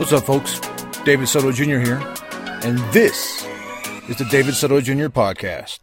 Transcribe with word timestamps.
What's 0.00 0.14
up, 0.14 0.24
folks? 0.24 0.58
David 1.04 1.28
Soto 1.28 1.52
Jr. 1.52 1.76
here, 1.76 2.02
and 2.62 2.78
this 2.90 3.46
is 4.08 4.16
the 4.16 4.26
David 4.30 4.54
Soto 4.54 4.80
Jr. 4.80 5.08
podcast. 5.08 5.76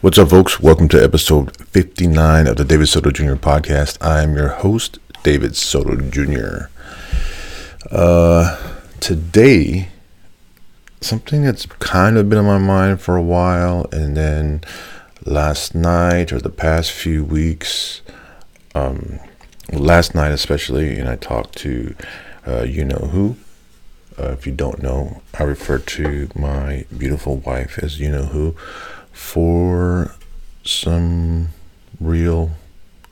What's 0.00 0.18
up, 0.18 0.30
folks? 0.30 0.58
Welcome 0.58 0.88
to 0.88 1.00
episode 1.00 1.56
59 1.68 2.48
of 2.48 2.56
the 2.56 2.64
David 2.64 2.88
Soto 2.88 3.12
Jr. 3.12 3.34
podcast. 3.34 4.04
I 4.04 4.24
am 4.24 4.34
your 4.34 4.48
host, 4.48 4.98
David 5.22 5.54
Soto 5.54 5.94
Jr. 5.94 6.70
Uh, 7.88 8.80
today, 8.98 9.90
something 11.00 11.44
that's 11.44 11.66
kind 11.66 12.18
of 12.18 12.28
been 12.28 12.38
on 12.38 12.46
my 12.46 12.58
mind 12.58 13.00
for 13.00 13.14
a 13.14 13.22
while, 13.22 13.86
and 13.92 14.16
then 14.16 14.62
last 15.28 15.74
night 15.74 16.32
or 16.32 16.40
the 16.40 16.50
past 16.50 16.90
few 16.90 17.22
weeks, 17.22 18.00
um, 18.74 19.20
last 19.72 20.14
night 20.14 20.32
especially, 20.32 20.98
and 20.98 21.08
I 21.08 21.16
talked 21.16 21.56
to 21.58 21.94
uh, 22.46 22.62
you 22.62 22.84
know 22.84 23.08
who. 23.12 23.36
Uh, 24.18 24.32
if 24.32 24.46
you 24.46 24.52
don't 24.52 24.82
know, 24.82 25.22
I 25.38 25.44
refer 25.44 25.78
to 25.78 26.28
my 26.34 26.86
beautiful 26.96 27.36
wife 27.36 27.78
as 27.78 28.00
you 28.00 28.10
know 28.10 28.24
who 28.24 28.52
for 29.12 30.14
some 30.64 31.50
real 32.00 32.50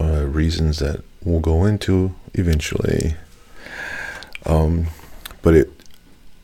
uh, 0.00 0.26
reasons 0.26 0.78
that 0.78 1.04
we'll 1.22 1.40
go 1.40 1.64
into 1.64 2.14
eventually. 2.34 3.14
Um, 4.44 4.86
but 5.42 5.54
it 5.54 5.70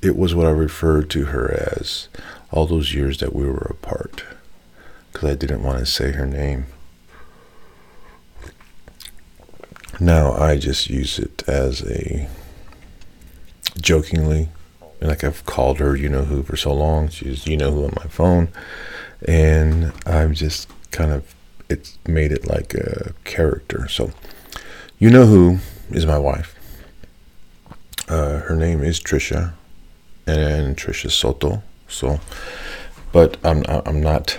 it 0.01 0.17
was 0.17 0.35
what 0.35 0.47
I 0.47 0.51
referred 0.51 1.11
to 1.11 1.27
her 1.27 1.51
as 1.77 2.09
all 2.51 2.67
those 2.67 2.95
years 2.95 3.19
that 3.19 3.35
we 3.35 3.47
were 3.47 3.67
apart 3.71 4.25
because 5.13 5.31
I 5.31 5.35
didn't 5.35 5.63
want 5.63 5.79
to 5.79 5.87
say 5.87 6.13
her 6.13 6.27
name. 6.27 6.67
Now 10.01 10.33
I 10.33 10.57
just 10.57 10.89
use 10.89 11.19
it 11.19 11.47
as 11.47 11.83
a 11.83 12.29
jokingly, 13.81 14.49
like 15.01 15.23
I've 15.23 15.45
called 15.45 15.79
her, 15.79 15.95
you 15.97 16.09
know 16.09 16.25
who, 16.25 16.43
for 16.43 16.57
so 16.57 16.73
long. 16.73 17.09
She's 17.09 17.47
you 17.47 17.57
know 17.57 17.73
who 17.73 17.85
on 17.85 17.93
my 17.97 18.07
phone, 18.09 18.49
and 19.27 19.93
I've 20.07 20.33
just 20.33 20.69
kind 20.91 21.13
of 21.13 21.35
it's 21.69 21.99
made 22.07 22.33
it 22.33 22.47
like 22.47 22.75
a 22.75 23.15
character. 23.25 23.89
So, 23.89 24.13
you 24.99 25.11
know 25.11 25.27
who 25.27 25.59
is 25.91 26.07
my 26.07 26.19
wife. 26.19 26.55
Uh, 28.09 28.41
her 28.41 28.57
name 28.57 28.83
is 28.83 29.01
Trisha, 29.01 29.53
and 30.27 30.77
Trisha 30.77 31.11
Soto. 31.11 31.63
So, 31.89 32.21
but 33.13 33.37
I'm 33.45 33.63
I'm 33.69 34.01
not 34.01 34.39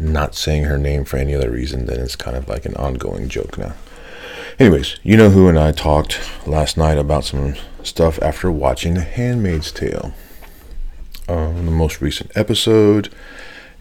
not 0.00 0.34
saying 0.34 0.64
her 0.64 0.78
name 0.78 1.04
for 1.04 1.18
any 1.18 1.34
other 1.34 1.50
reason 1.50 1.86
than 1.86 2.00
it's 2.00 2.16
kind 2.16 2.36
of 2.36 2.48
like 2.48 2.64
an 2.64 2.74
ongoing 2.76 3.28
joke 3.28 3.58
now. 3.58 3.74
Anyways, 4.58 4.98
you 5.02 5.16
know 5.16 5.30
who 5.30 5.48
and 5.48 5.58
I 5.58 5.72
talked 5.72 6.18
last 6.46 6.76
night 6.76 6.98
about 6.98 7.24
some 7.24 7.54
stuff 7.82 8.20
after 8.22 8.50
watching 8.50 8.94
The 8.94 9.02
Handmaid's 9.02 9.70
Tale, 9.70 10.12
um, 11.28 11.66
the 11.66 11.70
most 11.70 12.00
recent 12.00 12.30
episode, 12.34 13.12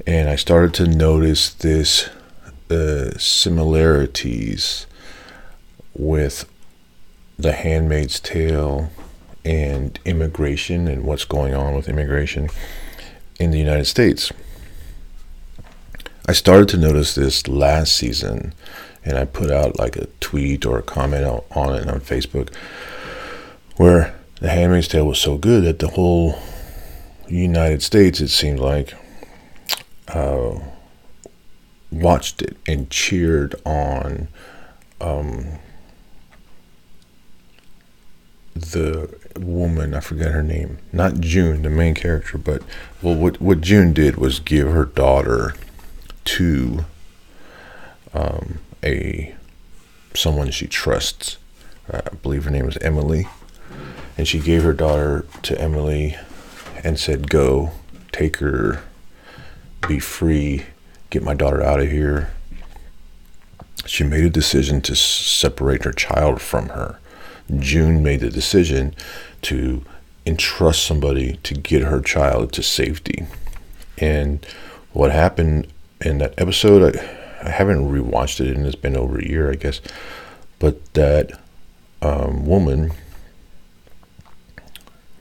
and 0.06 0.30
I 0.30 0.36
started 0.36 0.73
to 0.75 0.88
notice 0.88 1.53
this 1.53 2.09
uh, 2.70 3.17
similarities 3.17 4.86
with 5.94 6.50
The 7.38 7.53
Handmaid's 7.53 8.20
Tale 8.20 8.92
and 9.45 10.00
immigration 10.06 10.88
and 10.88 11.03
what's 11.03 11.25
going 11.25 11.53
on 11.53 11.75
with 11.75 11.90
immigration 11.90 12.50
in 13.40 13.52
the 13.52 13.59
United 13.59 13.86
States. 13.86 14.31
I 16.28 16.34
started 16.34 16.69
to 16.69 16.78
notice 16.78 17.16
this 17.16 17.47
last 17.47 17.96
season, 17.96 18.53
and 19.03 19.18
I 19.18 19.25
put 19.25 19.50
out 19.50 19.80
like 19.80 19.96
a 19.96 20.07
tweet 20.19 20.66
or 20.66 20.80
a 20.80 20.84
comment 20.84 21.25
on 21.25 21.75
it 21.75 21.88
on 21.88 22.02
Facebook 22.02 22.53
where 23.78 24.13
The 24.41 24.50
Handmaid's 24.50 24.88
Tale 24.88 25.06
was 25.06 25.19
so 25.19 25.38
good 25.38 25.63
that 25.63 25.79
the 25.79 25.88
whole 25.88 26.38
United 27.28 27.81
States, 27.81 28.19
it 28.19 28.28
seemed 28.28 28.59
like, 28.59 28.94
uh, 30.09 30.59
watched 31.91 32.41
it 32.41 32.58
and 32.68 32.90
cheered 32.90 33.56
on 33.66 34.28
um, 35.02 35.59
the 38.53 39.16
woman 39.38 39.94
I 39.94 40.00
forget 40.00 40.31
her 40.31 40.44
name, 40.44 40.79
not 40.91 41.19
June, 41.19 41.62
the 41.62 41.69
main 41.69 41.96
character, 41.96 42.38
but 42.38 42.62
well, 43.02 43.16
what 43.16 43.41
what 43.41 43.62
June 43.62 43.94
did 43.94 44.18
was 44.18 44.40
give 44.40 44.68
her 44.69 44.85
daughter 44.85 45.53
to 46.29 46.85
um, 48.13 48.59
a 48.84 49.34
someone 50.13 50.51
she 50.51 50.67
trusts. 50.67 51.38
I 51.91 52.01
believe 52.22 52.44
her 52.44 52.51
name 52.51 52.67
is 52.67 52.78
Emily, 52.78 53.28
and 54.16 54.28
she 54.28 54.40
gave 54.40 54.62
her 54.62 54.73
daughter 54.73 55.25
to 55.41 55.59
Emily 55.59 56.16
and 56.84 57.00
said, 57.00 57.31
"Go, 57.31 57.72
take 58.12 58.38
her, 58.38 58.84
be 59.88 60.00
free, 60.00 60.66
get 61.09 61.23
my 61.23 61.34
daughter 61.34 61.63
out 61.63 61.79
of 61.79 61.90
here." 61.90 62.29
She 63.88 64.03
made 64.03 64.23
a 64.23 64.29
decision 64.29 64.81
to 64.81 64.96
separate 64.96 65.84
her 65.84 65.91
child 65.91 66.41
from 66.41 66.69
her. 66.69 67.00
June 67.57 68.03
made 68.03 68.19
the 68.19 68.29
decision 68.29 68.94
to 69.44 69.84
entrust 70.28 70.85
somebody 70.85 71.38
to 71.41 71.56
get 71.56 71.81
her 71.81 72.01
child 72.01 72.53
to 72.53 72.61
safety. 72.61 73.25
And 73.97 74.46
what 74.94 75.11
happened 75.11 75.67
in 76.01 76.17
that 76.19 76.33
episode, 76.37 76.95
I, 76.95 77.47
I 77.47 77.49
haven't 77.49 77.91
rewatched 77.91 78.41
it 78.41 78.55
and 78.55 78.65
it's 78.65 78.75
been 78.75 78.97
over 78.97 79.17
a 79.19 79.27
year, 79.27 79.51
I 79.51 79.55
guess. 79.55 79.81
But 80.59 80.93
that 80.93 81.39
um, 82.01 82.45
woman 82.45 82.91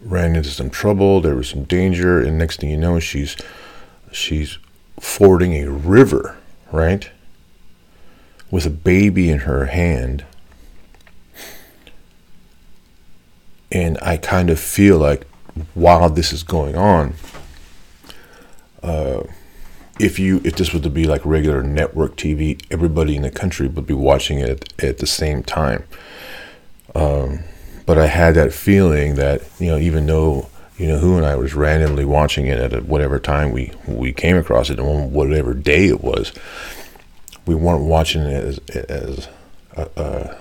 ran 0.01 0.37
into 0.37 0.51
some 0.51 0.71
trouble. 0.71 1.21
There 1.21 1.35
was 1.35 1.49
some 1.49 1.65
danger, 1.65 2.21
and 2.21 2.39
next 2.39 2.61
thing 2.61 2.71
you 2.71 2.77
know, 2.77 2.99
she's 2.99 3.37
she's 4.13 4.59
fording 5.01 5.55
a 5.55 5.71
river, 5.71 6.37
right, 6.73 7.11
with 8.51 8.67
a 8.67 8.71
baby 8.71 9.31
in 9.31 9.41
her 9.41 9.67
hand. 9.67 10.25
And 13.71 13.99
I 14.01 14.17
kind 14.17 14.49
of 14.49 14.59
feel 14.59 14.99
like 14.99 15.27
while 15.75 16.09
this 16.09 16.33
is 16.33 16.43
going 16.43 16.75
on, 16.75 17.15
uh, 18.83 19.25
if 19.99 20.19
you 20.19 20.41
if 20.45 20.57
this 20.57 20.73
was 20.73 20.83
to 20.83 20.91
be 20.91 21.05
like 21.05 21.25
regular 21.25 21.63
network 21.63 22.17
TV, 22.17 22.61
everybody 22.71 23.17
in 23.17 23.23
the 23.23 23.31
country 23.31 23.67
would 23.67 23.87
be 23.87 23.95
watching 23.95 24.39
it 24.39 24.73
at 24.83 24.99
the 24.99 25.07
same 25.07 25.43
time. 25.43 25.85
Um, 26.95 27.41
but 27.87 27.99
I 27.99 28.07
had 28.07 28.35
that 28.35 28.53
feeling 28.53 29.15
that 29.17 29.43
you 29.59 29.69
know, 29.69 29.79
even 29.79 30.07
though 30.07 30.49
you 30.77 30.87
know 30.87 30.99
who 30.99 31.17
and 31.17 31.27
I 31.27 31.37
was 31.37 31.55
randomly 31.55 32.05
watching 32.05 32.47
it 32.47 32.59
at 32.59 32.85
whatever 32.87 33.19
time 33.19 33.51
we 33.53 33.73
we 33.87 34.13
came 34.13 34.37
across 34.37 34.71
it, 34.71 34.79
on 34.79 35.13
whatever 35.13 35.55
day 35.55 35.87
it 35.87 36.03
was, 36.03 36.33
we 37.47 37.55
weren't 37.55 37.85
watching 37.85 38.23
it 38.23 38.45
as 38.45 38.59
as 38.69 39.29
a, 39.77 39.89
a 39.97 40.39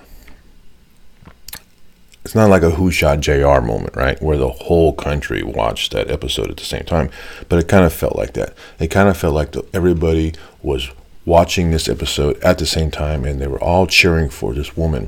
it's 2.28 2.36
not 2.36 2.50
like 2.50 2.62
a 2.62 2.72
who 2.72 2.92
shot 2.92 3.22
JR 3.22 3.62
moment, 3.62 3.96
right? 3.96 4.22
Where 4.22 4.36
the 4.36 4.50
whole 4.50 4.92
country 4.92 5.44
watched 5.44 5.94
that 5.94 6.12
episode 6.12 6.50
at 6.52 6.58
the 6.58 6.66
same 6.66 6.84
time. 6.84 7.10
But 7.48 7.60
it 7.60 7.70
kind 7.70 7.86
of 7.86 7.94
felt 7.94 8.18
like 8.18 8.34
that. 8.34 8.54
It 8.80 8.90
kind 8.90 9.08
of 9.08 9.16
felt 9.16 9.34
like 9.34 9.54
the, 9.54 9.66
everybody 9.74 10.34
was 10.62 10.92
watching 11.24 11.72
this 11.72 11.88
episode 11.88 12.38
at 12.44 12.58
the 12.58 12.66
same 12.66 12.92
time 12.92 13.24
and 13.24 13.40
they 13.40 13.48
were 13.48 13.64
all 13.64 13.88
cheering 13.88 14.30
for 14.30 14.54
this 14.54 14.76
woman. 14.76 15.08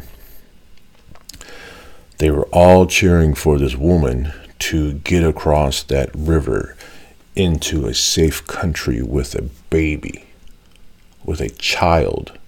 They 2.20 2.32
were 2.32 2.48
all 2.54 2.86
cheering 2.86 3.34
for 3.34 3.58
this 3.58 3.76
woman 3.76 4.32
to 4.60 4.94
get 4.94 5.26
across 5.26 5.84
that 5.84 6.12
river 6.16 6.78
into 7.36 7.86
a 7.86 7.94
safe 7.94 8.48
country 8.48 9.02
with 9.02 9.36
a 9.36 9.42
baby, 9.70 10.24
with 11.26 11.42
a 11.42 11.50
child 11.50 12.40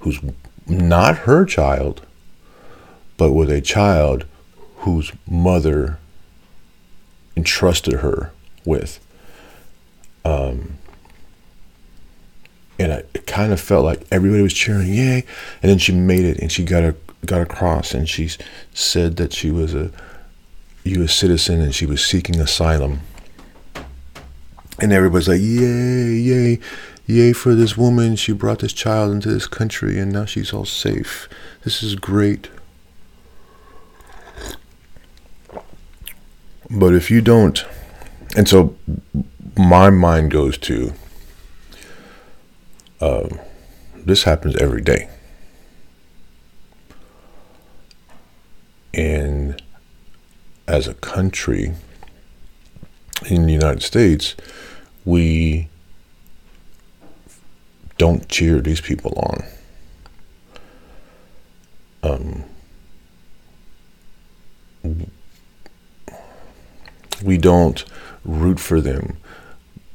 who's 0.00 0.20
not 0.66 1.20
her 1.20 1.46
child 1.46 2.02
but 3.16 3.32
with 3.32 3.50
a 3.50 3.60
child 3.60 4.24
whose 4.78 5.12
mother 5.28 5.98
entrusted 7.36 7.94
her 7.94 8.32
with. 8.64 9.00
Um, 10.24 10.78
and 12.78 12.92
I, 12.92 12.96
it 13.14 13.26
kind 13.26 13.52
of 13.52 13.60
felt 13.60 13.84
like 13.84 14.02
everybody 14.10 14.42
was 14.42 14.52
cheering, 14.52 14.92
yay! 14.92 15.24
And 15.62 15.70
then 15.70 15.78
she 15.78 15.92
made 15.92 16.24
it, 16.24 16.38
and 16.38 16.50
she 16.50 16.64
got 16.64 16.84
a 16.84 16.94
got 17.24 17.40
across, 17.40 17.94
and 17.94 18.08
she 18.08 18.30
said 18.74 19.16
that 19.16 19.32
she 19.32 19.50
was 19.50 19.74
a 19.74 19.90
U.S. 20.84 21.14
citizen 21.14 21.60
and 21.60 21.74
she 21.74 21.86
was 21.86 22.04
seeking 22.04 22.38
asylum. 22.38 23.00
And 24.78 24.92
everybody's 24.92 25.28
like, 25.28 25.40
yay, 25.40 26.12
yay, 26.14 26.60
yay 27.06 27.32
for 27.32 27.54
this 27.54 27.76
woman! 27.76 28.16
She 28.16 28.32
brought 28.32 28.58
this 28.58 28.72
child 28.72 29.12
into 29.12 29.30
this 29.30 29.46
country, 29.46 29.98
and 29.98 30.12
now 30.12 30.26
she's 30.26 30.52
all 30.52 30.66
safe. 30.66 31.28
This 31.64 31.82
is 31.82 31.94
great. 31.94 32.48
But 36.70 36.94
if 36.94 37.10
you 37.10 37.20
don't, 37.20 37.64
and 38.36 38.48
so 38.48 38.76
my 39.56 39.90
mind 39.90 40.30
goes 40.30 40.58
to 40.58 40.92
uh, 43.00 43.28
this 43.94 44.22
happens 44.24 44.56
every 44.56 44.80
day. 44.80 45.08
And 48.94 49.60
as 50.66 50.88
a 50.88 50.94
country 50.94 51.74
in 53.28 53.46
the 53.46 53.52
United 53.52 53.82
States, 53.82 54.34
we 55.04 55.68
don't 57.98 58.28
cheer 58.28 58.60
these 58.60 58.80
people 58.80 59.12
on. 59.16 59.44
Um, 62.02 62.44
we 67.22 67.38
don't 67.38 67.84
root 68.24 68.60
for 68.60 68.80
them. 68.80 69.16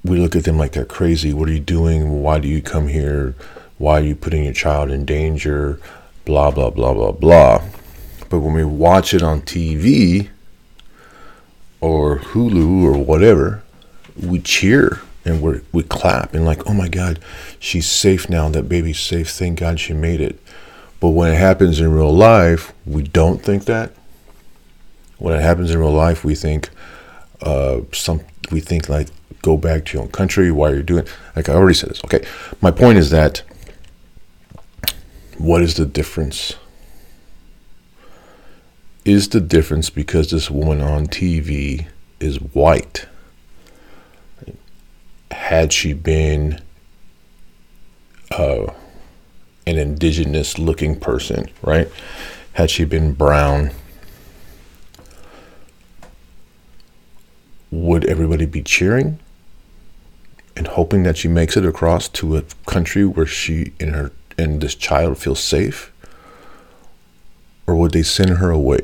We 0.04 0.18
look 0.18 0.36
at 0.36 0.46
them 0.46 0.58
like 0.58 0.72
they're 0.72 0.86
crazy. 0.86 1.34
What 1.34 1.50
are 1.50 1.54
you 1.54 1.60
doing? 1.60 2.22
Why 2.22 2.40
do 2.40 2.48
you 2.48 2.62
come 2.62 2.88
here? 2.88 3.36
Why 3.78 4.00
are 4.00 4.04
you 4.04 4.16
putting 4.16 4.44
your 4.44 4.54
child 4.54 4.90
in 4.92 5.06
danger? 5.06 5.80
Blah, 6.26 6.52
blah, 6.52 6.70
blah, 6.70 6.94
blah, 6.94 7.12
blah. 7.12 7.64
But 8.30 8.40
when 8.40 8.54
we 8.54 8.64
watch 8.64 9.14
it 9.14 9.22
on 9.22 9.42
TV 9.42 10.30
or 11.80 12.20
Hulu 12.20 12.84
or 12.84 12.98
whatever, 12.98 13.64
we 14.16 14.40
cheer 14.40 15.02
and 15.26 15.42
we 15.42 15.62
we 15.72 15.84
clap 15.84 16.34
and 16.34 16.46
like, 16.46 16.68
oh 16.68 16.74
my 16.74 16.88
God, 16.88 17.20
she's 17.60 17.88
safe 17.90 18.30
now. 18.30 18.50
That 18.50 18.70
baby's 18.70 19.00
safe. 19.00 19.30
Thank 19.30 19.60
God 19.60 19.80
she 19.80 19.94
made 19.94 20.22
it. 20.22 20.40
But 21.00 21.10
when 21.10 21.34
it 21.34 21.38
happens 21.38 21.80
in 21.80 21.92
real 21.92 22.14
life, 22.14 22.74
we 22.86 23.04
don't 23.04 23.42
think 23.42 23.66
that. 23.66 23.92
When 25.18 25.36
it 25.36 25.42
happens 25.42 25.72
in 25.72 25.80
real 25.80 25.92
life, 25.92 26.24
we 26.24 26.36
think 26.36 26.70
uh, 27.42 27.82
some. 27.94 28.22
We 28.52 28.60
think 28.60 28.90
like, 28.90 29.08
go 29.42 29.58
back 29.58 29.86
to 29.86 29.94
your 29.94 30.04
own 30.04 30.12
country. 30.12 30.52
Why 30.52 30.72
are 30.72 30.76
you 30.76 30.84
doing? 30.84 31.08
Like 31.36 31.50
I 31.50 31.54
already 31.54 31.76
said 31.76 31.90
this. 31.90 32.04
Okay, 32.06 32.26
my 32.62 32.72
point 32.72 32.98
is 32.98 33.10
that. 33.12 33.44
What 35.38 35.62
is 35.62 35.76
the 35.76 35.86
difference? 35.86 36.56
Is 39.04 39.30
the 39.30 39.42
difference 39.42 39.90
because 39.90 40.30
this 40.30 40.52
woman 40.52 40.82
on 40.82 41.08
TV 41.08 41.88
is 42.20 42.38
white? 42.38 43.08
had 45.52 45.74
she 45.74 45.92
been 45.92 46.62
uh, 48.32 48.72
an 49.68 49.78
indigenous 49.78 50.58
looking 50.58 50.98
person, 50.98 51.50
right? 51.62 51.90
Had 52.54 52.70
she 52.70 52.86
been 52.86 53.14
brown, 53.14 53.72
would 57.72 58.06
everybody 58.06 58.46
be 58.46 58.62
cheering 58.62 59.20
and 60.56 60.68
hoping 60.68 61.04
that 61.04 61.18
she 61.18 61.28
makes 61.28 61.58
it 61.58 61.66
across 61.66 62.08
to 62.10 62.38
a 62.38 62.44
country 62.66 63.06
where 63.06 63.26
she 63.26 63.74
and 63.80 63.96
her 63.96 64.12
and 64.38 64.62
this 64.62 64.76
child 64.76 65.18
feel 65.18 65.36
safe? 65.36 65.92
Or 67.66 67.76
would 67.76 67.94
they 67.94 68.04
send 68.04 68.32
her 68.32 68.52
away? 68.52 68.82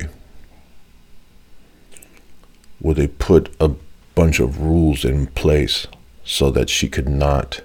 Would 2.79 2.95
they 2.95 3.07
put 3.07 3.53
a 3.59 3.71
bunch 4.15 4.39
of 4.39 4.61
rules 4.61 5.05
in 5.05 5.27
place 5.27 5.85
so 6.23 6.49
that 6.49 6.69
she 6.69 6.89
could 6.89 7.07
not 7.07 7.61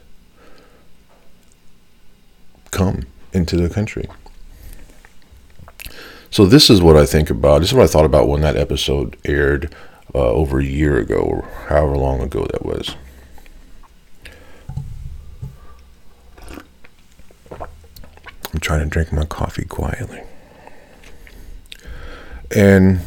come 2.70 3.06
into 3.32 3.56
the 3.56 3.72
country. 3.72 4.08
So 6.30 6.44
this 6.44 6.68
is 6.68 6.82
what 6.82 6.96
I 6.96 7.06
think 7.06 7.30
about. 7.30 7.60
This 7.60 7.70
is 7.70 7.74
what 7.74 7.84
I 7.84 7.86
thought 7.86 8.04
about 8.04 8.28
when 8.28 8.40
that 8.42 8.56
episode 8.56 9.16
aired 9.24 9.74
uh, 10.14 10.18
over 10.18 10.60
a 10.60 10.64
year 10.64 10.98
ago, 10.98 11.16
or 11.16 11.42
however 11.68 11.96
long 11.96 12.20
ago 12.20 12.46
that 12.50 12.64
was. 12.64 12.96
I'm 18.52 18.60
trying 18.60 18.80
to 18.80 18.86
drink 18.86 19.12
my 19.12 19.24
coffee 19.24 19.64
quietly. 19.64 20.22
And 22.54 23.00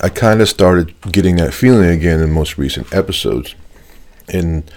I 0.00 0.08
kind 0.08 0.40
of 0.40 0.48
started 0.48 0.94
getting 1.10 1.36
that 1.36 1.52
feeling 1.52 1.90
again 1.90 2.20
in 2.20 2.30
most 2.30 2.56
recent 2.56 2.94
episodes. 2.94 3.56
And 4.28 4.70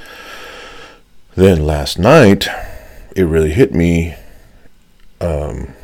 then 1.35 1.65
last 1.65 1.99
night, 1.99 2.47
it 3.15 3.23
really 3.23 3.51
hit 3.51 3.73
me. 3.73 4.15
Um, 5.19 5.75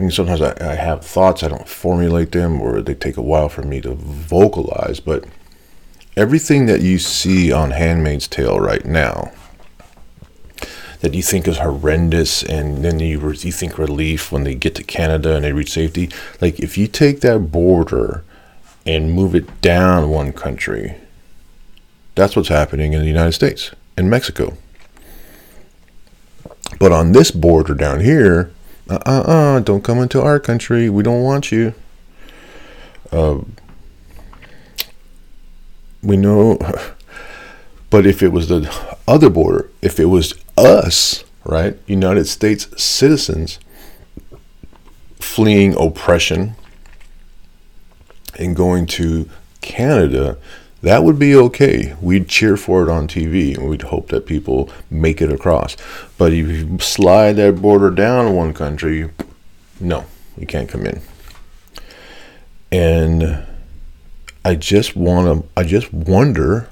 and 0.00 0.12
sometimes 0.12 0.40
I, 0.40 0.56
I 0.60 0.76
have 0.76 1.04
thoughts, 1.04 1.42
I 1.42 1.48
don't 1.48 1.68
formulate 1.68 2.32
them, 2.32 2.58
or 2.60 2.80
they 2.80 2.94
take 2.94 3.18
a 3.18 3.22
while 3.22 3.50
for 3.50 3.62
me 3.62 3.82
to 3.82 3.92
vocalize. 3.92 4.98
But 4.98 5.26
everything 6.16 6.64
that 6.66 6.80
you 6.80 6.98
see 6.98 7.52
on 7.52 7.72
Handmaid's 7.72 8.26
Tale 8.26 8.58
right 8.58 8.84
now, 8.84 9.30
that 11.00 11.12
you 11.12 11.22
think 11.22 11.46
is 11.46 11.58
horrendous, 11.58 12.42
and 12.42 12.82
then 12.82 12.98
you 12.98 13.20
you 13.30 13.52
think 13.52 13.76
relief 13.76 14.32
when 14.32 14.44
they 14.44 14.54
get 14.54 14.74
to 14.76 14.82
Canada 14.82 15.36
and 15.36 15.44
they 15.44 15.52
reach 15.52 15.72
safety. 15.72 16.08
Like 16.40 16.58
if 16.60 16.78
you 16.78 16.86
take 16.86 17.20
that 17.20 17.52
border 17.52 18.24
and 18.86 19.12
move 19.12 19.34
it 19.34 19.60
down 19.60 20.08
one 20.08 20.32
country, 20.32 20.94
that's 22.14 22.34
what's 22.34 22.48
happening 22.48 22.94
in 22.94 23.00
the 23.00 23.06
United 23.06 23.32
States 23.32 23.72
and 23.98 24.08
Mexico. 24.08 24.56
But 26.78 26.90
on 26.90 27.12
this 27.12 27.30
border 27.30 27.74
down 27.74 28.00
here, 28.00 28.50
uh 28.90 28.98
uh 29.06 29.20
uh, 29.20 29.60
don't 29.60 29.84
come 29.84 29.98
into 29.98 30.20
our 30.20 30.40
country. 30.40 30.90
We 30.90 31.02
don't 31.02 31.22
want 31.22 31.52
you. 31.52 31.74
Uh, 33.12 33.38
we 36.02 36.16
know, 36.16 36.58
but 37.90 38.06
if 38.06 38.22
it 38.22 38.28
was 38.28 38.48
the 38.48 38.96
other 39.06 39.30
border, 39.30 39.70
if 39.80 40.00
it 40.00 40.06
was 40.06 40.34
us, 40.56 41.24
right, 41.44 41.78
United 41.86 42.26
States 42.26 42.68
citizens 42.82 43.58
fleeing 45.18 45.74
oppression 45.74 46.56
and 48.38 48.56
going 48.56 48.86
to 48.86 49.28
Canada, 49.60 50.38
that 50.82 51.04
would 51.04 51.18
be 51.18 51.34
okay. 51.34 51.94
We'd 52.00 52.28
cheer 52.28 52.56
for 52.56 52.82
it 52.82 52.88
on 52.88 53.06
TV 53.06 53.56
and 53.56 53.68
we'd 53.68 53.82
hope 53.82 54.08
that 54.08 54.26
people 54.26 54.70
make 54.90 55.20
it 55.20 55.32
across. 55.32 55.76
But 56.16 56.32
if 56.32 56.48
you 56.48 56.78
slide 56.78 57.34
that 57.34 57.60
border 57.60 57.90
down 57.90 58.34
one 58.34 58.54
country, 58.54 59.10
no, 59.78 60.04
you 60.38 60.46
can't 60.46 60.68
come 60.68 60.86
in. 60.86 61.02
And 62.72 63.46
I 64.44 64.54
just 64.54 64.96
want 64.96 65.44
to, 65.44 65.48
I 65.56 65.64
just 65.64 65.92
wonder 65.92 66.68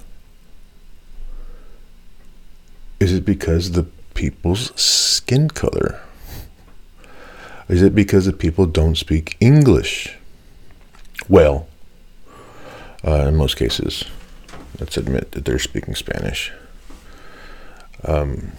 is 3.00 3.12
it 3.12 3.24
because 3.24 3.72
the 3.72 3.84
people's 4.14 4.72
skin 4.80 5.48
color? 5.48 6.00
Is 7.68 7.82
it 7.82 7.94
because 7.94 8.24
the 8.24 8.32
people 8.32 8.66
don't 8.66 8.96
speak 8.96 9.36
English? 9.38 10.16
Well, 11.28 11.68
uh, 13.06 13.26
in 13.28 13.36
most 13.36 13.56
cases, 13.56 14.04
let's 14.80 14.96
admit 14.96 15.32
that 15.32 15.44
they're 15.44 15.58
speaking 15.58 15.94
Spanish. 15.94 16.52
Um, 18.04 18.52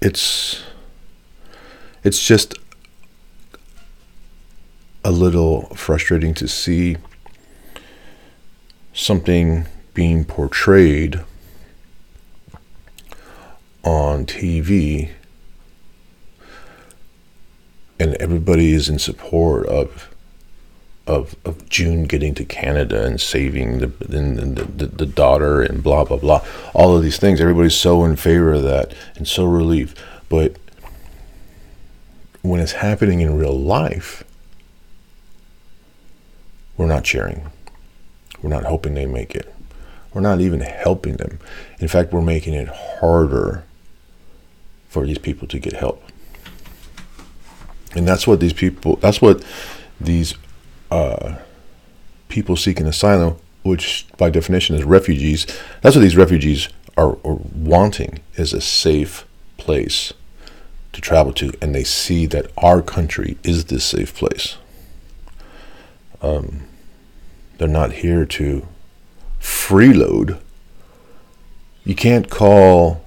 it's 0.00 0.62
it's 2.02 2.26
just 2.26 2.54
a 5.02 5.10
little 5.10 5.62
frustrating 5.74 6.34
to 6.34 6.48
see 6.48 6.96
something 8.92 9.66
being 9.94 10.24
portrayed 10.24 11.20
on 13.82 14.24
TV 14.26 15.10
and 17.98 18.14
everybody 18.14 18.72
is 18.72 18.88
in 18.88 18.98
support 18.98 19.66
of 19.66 20.13
of, 21.06 21.36
of 21.44 21.68
June 21.68 22.04
getting 22.04 22.34
to 22.34 22.44
Canada 22.44 23.04
and 23.04 23.20
saving 23.20 23.78
the, 23.78 23.86
the, 23.86 24.20
the, 24.64 24.86
the 24.86 25.06
daughter 25.06 25.60
and 25.60 25.82
blah, 25.82 26.04
blah, 26.04 26.16
blah. 26.16 26.44
All 26.72 26.96
of 26.96 27.02
these 27.02 27.18
things. 27.18 27.40
Everybody's 27.40 27.74
so 27.74 28.04
in 28.04 28.16
favor 28.16 28.54
of 28.54 28.62
that 28.62 28.94
and 29.16 29.28
so 29.28 29.44
relieved. 29.44 29.98
But 30.28 30.56
when 32.42 32.60
it's 32.60 32.72
happening 32.72 33.20
in 33.20 33.36
real 33.36 33.58
life, 33.58 34.24
we're 36.76 36.86
not 36.86 37.04
cheering. 37.04 37.50
We're 38.42 38.50
not 38.50 38.64
hoping 38.64 38.94
they 38.94 39.06
make 39.06 39.34
it. 39.34 39.54
We're 40.12 40.20
not 40.20 40.40
even 40.40 40.60
helping 40.60 41.16
them. 41.16 41.38
In 41.80 41.88
fact, 41.88 42.12
we're 42.12 42.22
making 42.22 42.54
it 42.54 42.68
harder 42.68 43.64
for 44.88 45.06
these 45.06 45.18
people 45.18 45.48
to 45.48 45.58
get 45.58 45.74
help. 45.74 46.02
And 47.94 48.08
that's 48.08 48.26
what 48.26 48.40
these 48.40 48.52
people, 48.52 48.96
that's 48.96 49.20
what 49.20 49.44
these 50.00 50.34
uh, 50.94 51.38
people 52.28 52.56
seeking 52.56 52.86
asylum, 52.86 53.36
which 53.64 54.06
by 54.16 54.30
definition 54.30 54.76
is 54.76 54.84
refugees. 54.84 55.44
That's 55.82 55.96
what 55.96 56.02
these 56.02 56.16
refugees 56.16 56.68
are, 56.96 57.18
are 57.24 57.40
wanting 57.52 58.20
is 58.36 58.52
a 58.52 58.60
safe 58.60 59.26
place 59.56 60.12
to 60.92 61.00
travel 61.00 61.32
to, 61.32 61.52
and 61.60 61.74
they 61.74 61.82
see 61.82 62.26
that 62.26 62.48
our 62.56 62.80
country 62.80 63.36
is 63.42 63.64
this 63.64 63.84
safe 63.84 64.14
place. 64.14 64.56
Um, 66.22 66.68
they're 67.58 67.66
not 67.66 67.92
here 68.04 68.24
to 68.26 68.68
freeload. 69.40 70.38
You 71.84 71.96
can't 71.96 72.30
call 72.30 73.04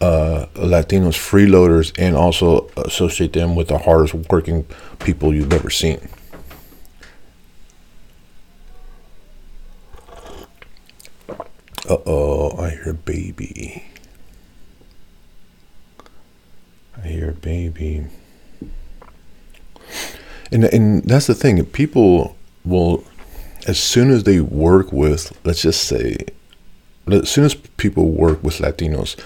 uh, 0.00 0.46
Latinos 0.54 1.18
freeloaders 1.18 1.92
and 1.98 2.14
also 2.14 2.70
associate 2.76 3.32
them 3.32 3.56
with 3.56 3.68
the 3.68 3.78
hardest 3.78 4.14
working 4.30 4.66
people 5.00 5.34
you've 5.34 5.52
ever 5.52 5.70
seen. 5.70 6.08
Uh 11.88 11.98
oh, 12.04 12.58
I 12.58 12.70
hear 12.70 12.94
baby. 12.94 13.84
I 17.00 17.06
hear 17.06 17.30
baby. 17.30 18.06
And 20.50 20.64
and 20.64 21.04
that's 21.04 21.28
the 21.28 21.34
thing. 21.34 21.64
People 21.66 22.36
will, 22.64 23.04
as 23.68 23.78
soon 23.78 24.10
as 24.10 24.24
they 24.24 24.40
work 24.40 24.92
with, 24.92 25.38
let's 25.44 25.62
just 25.62 25.84
say, 25.84 26.16
as 27.06 27.30
soon 27.30 27.44
as 27.44 27.54
people 27.54 28.10
work 28.10 28.42
with 28.42 28.58
Latinos, 28.58 29.16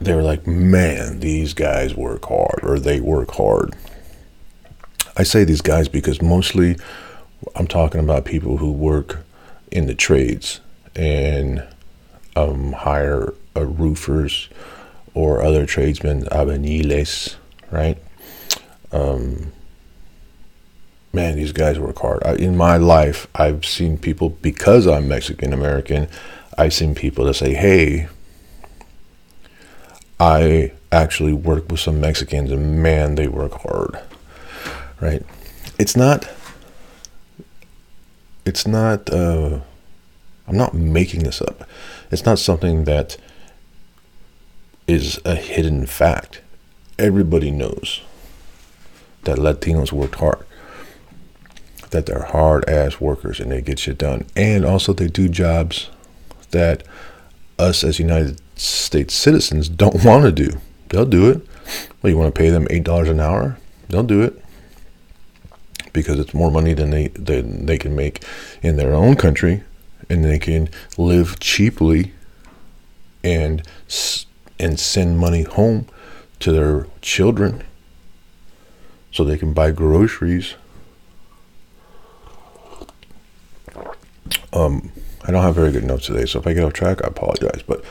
they're 0.00 0.22
like, 0.22 0.46
man, 0.46 1.18
these 1.18 1.54
guys 1.54 1.96
work 1.96 2.24
hard, 2.26 2.60
or 2.62 2.78
they 2.78 3.00
work 3.00 3.32
hard. 3.32 3.74
I 5.16 5.24
say 5.24 5.42
these 5.42 5.60
guys 5.60 5.88
because 5.88 6.22
mostly 6.22 6.76
I'm 7.56 7.66
talking 7.66 7.98
about 7.98 8.24
people 8.24 8.58
who 8.58 8.70
work 8.70 9.24
in 9.70 9.86
the 9.86 9.94
trades 9.94 10.60
and 10.96 11.66
um, 12.36 12.72
hire 12.72 13.34
uh, 13.56 13.64
roofers 13.64 14.48
or 15.14 15.42
other 15.42 15.66
tradesmen, 15.66 16.22
albañiles, 16.26 17.36
right? 17.70 17.98
Um, 18.92 19.52
man, 21.12 21.36
these 21.36 21.52
guys 21.52 21.78
work 21.78 21.98
hard. 21.98 22.22
I, 22.24 22.34
in 22.34 22.56
my 22.56 22.76
life, 22.76 23.26
I've 23.34 23.64
seen 23.64 23.98
people 23.98 24.30
because 24.30 24.86
I'm 24.86 25.08
Mexican 25.08 25.52
American. 25.52 26.08
I've 26.56 26.72
seen 26.74 26.94
people 26.94 27.24
that 27.26 27.34
say, 27.34 27.54
"Hey, 27.54 28.08
I 30.18 30.72
actually 30.92 31.32
work 31.32 31.70
with 31.70 31.80
some 31.80 32.00
Mexicans, 32.00 32.50
and 32.50 32.82
man, 32.82 33.14
they 33.14 33.28
work 33.28 33.52
hard." 33.62 33.98
Right? 35.00 35.24
It's 35.78 35.96
not. 35.96 36.28
It's 38.44 38.66
not. 38.66 39.10
Uh, 39.10 39.60
I'm 40.46 40.56
not 40.56 40.74
making 40.74 41.22
this 41.22 41.40
up. 41.40 41.68
It's 42.10 42.24
not 42.24 42.38
something 42.38 42.84
that 42.84 43.16
is 44.88 45.20
a 45.24 45.36
hidden 45.36 45.86
fact. 45.86 46.40
Everybody 46.98 47.50
knows 47.50 48.02
that 49.22 49.38
Latinos 49.38 49.92
worked 49.92 50.16
hard, 50.16 50.44
that 51.90 52.06
they're 52.06 52.24
hard 52.24 52.68
ass 52.68 53.00
workers 53.00 53.38
and 53.38 53.52
they 53.52 53.62
get 53.62 53.78
shit 53.78 53.98
done. 53.98 54.26
And 54.34 54.64
also, 54.64 54.92
they 54.92 55.06
do 55.06 55.28
jobs 55.28 55.88
that 56.50 56.82
us 57.58 57.84
as 57.84 58.00
United 58.00 58.40
States 58.58 59.14
citizens 59.14 59.68
don't 59.68 60.04
want 60.04 60.24
to 60.24 60.32
do. 60.32 60.58
They'll 60.88 61.06
do 61.06 61.30
it. 61.30 61.46
Well, 62.02 62.10
you 62.10 62.18
want 62.18 62.34
to 62.34 62.38
pay 62.38 62.50
them 62.50 62.66
$8 62.66 63.08
an 63.08 63.20
hour? 63.20 63.58
They'll 63.88 64.02
do 64.02 64.22
it 64.22 64.42
because 65.92 66.18
it's 66.18 66.34
more 66.34 66.50
money 66.50 66.74
than 66.74 66.90
they, 66.90 67.08
than 67.08 67.66
they 67.66 67.78
can 67.78 67.94
make 67.94 68.24
in 68.62 68.76
their 68.76 68.94
own 68.94 69.16
country 69.16 69.62
and 70.08 70.24
they 70.24 70.38
can 70.38 70.68
live 70.98 71.38
cheaply 71.40 72.12
and 73.22 73.62
and 74.58 74.78
send 74.78 75.18
money 75.18 75.42
home 75.42 75.86
to 76.38 76.52
their 76.52 76.86
children 77.00 77.62
so 79.12 79.24
they 79.24 79.38
can 79.38 79.52
buy 79.52 79.70
groceries. 79.70 80.54
Um, 84.52 84.92
I 85.22 85.30
don't 85.30 85.42
have 85.42 85.54
very 85.54 85.72
good 85.72 85.84
notes 85.84 86.06
today, 86.06 86.26
so 86.26 86.38
if 86.40 86.46
I 86.46 86.52
get 86.52 86.64
off 86.64 86.72
track, 86.72 87.02
I 87.04 87.08
apologize. 87.08 87.62
But 87.66 87.84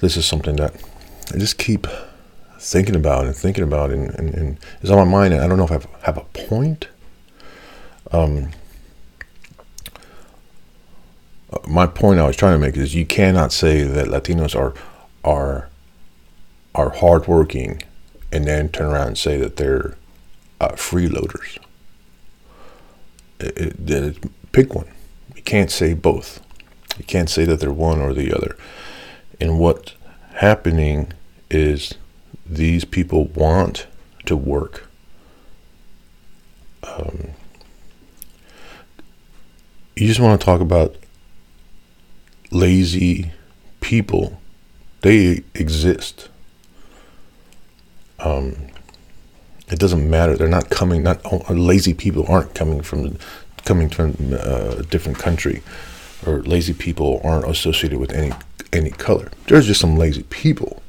this 0.00 0.16
is 0.16 0.24
something 0.24 0.56
that 0.56 0.74
I 1.34 1.38
just 1.38 1.58
keep 1.58 1.86
thinking 2.58 2.96
about 2.96 3.26
and 3.26 3.34
thinking 3.34 3.64
about, 3.64 3.90
and, 3.90 4.10
and, 4.10 4.34
and 4.34 4.58
it's 4.80 4.90
on 4.90 4.98
my 4.98 5.04
mind. 5.04 5.34
And 5.34 5.42
I 5.42 5.48
don't 5.48 5.58
know 5.58 5.64
if 5.64 5.70
I 5.70 5.74
have, 5.74 5.88
have 6.02 6.18
a 6.18 6.24
point. 6.24 6.88
Um, 8.12 8.50
my 11.66 11.86
point 11.86 12.20
I 12.20 12.26
was 12.26 12.36
trying 12.36 12.54
to 12.54 12.58
make 12.58 12.76
is 12.76 12.94
you 12.94 13.06
cannot 13.06 13.52
say 13.52 13.82
that 13.82 14.08
Latinos 14.08 14.54
are 14.54 14.74
are 15.24 15.68
are 16.74 16.90
hardworking 16.90 17.82
and 18.32 18.46
then 18.46 18.68
turn 18.68 18.92
around 18.92 19.08
and 19.08 19.18
say 19.18 19.36
that 19.38 19.56
they're 19.56 19.96
uh, 20.60 20.72
freeloaders. 20.72 21.58
It, 23.38 23.56
it, 23.58 23.90
it, 23.90 24.52
pick 24.52 24.74
one. 24.74 24.88
You 25.34 25.42
can't 25.42 25.70
say 25.70 25.94
both. 25.94 26.40
You 26.98 27.04
can't 27.04 27.30
say 27.30 27.44
that 27.44 27.60
they're 27.60 27.72
one 27.72 28.00
or 28.00 28.12
the 28.12 28.32
other. 28.32 28.56
And 29.40 29.58
what's 29.58 29.94
happening 30.34 31.12
is 31.50 31.94
these 32.44 32.84
people 32.84 33.26
want 33.26 33.86
to 34.26 34.36
work. 34.36 34.88
Um, 36.82 37.30
you 39.96 40.06
just 40.06 40.20
want 40.20 40.38
to 40.38 40.44
talk 40.44 40.60
about 40.60 40.96
lazy 42.50 43.32
people, 43.80 44.38
they 45.00 45.42
exist. 45.54 46.28
Um, 48.18 48.68
it 49.68 49.78
doesn't 49.78 50.08
matter. 50.08 50.36
They're 50.36 50.48
not 50.48 50.70
coming. 50.70 51.02
Not 51.02 51.24
lazy 51.50 51.94
people 51.94 52.26
aren't 52.28 52.54
coming 52.54 52.82
from 52.82 53.18
coming 53.64 53.88
from 53.88 54.16
uh, 54.32 54.76
a 54.78 54.82
different 54.84 55.18
country, 55.18 55.62
or 56.26 56.40
lazy 56.42 56.72
people 56.72 57.20
aren't 57.24 57.48
associated 57.48 57.98
with 57.98 58.12
any 58.12 58.32
any 58.72 58.90
color. 58.90 59.30
There's 59.46 59.66
just 59.66 59.80
some 59.80 59.96
lazy 59.96 60.22
people. 60.24 60.82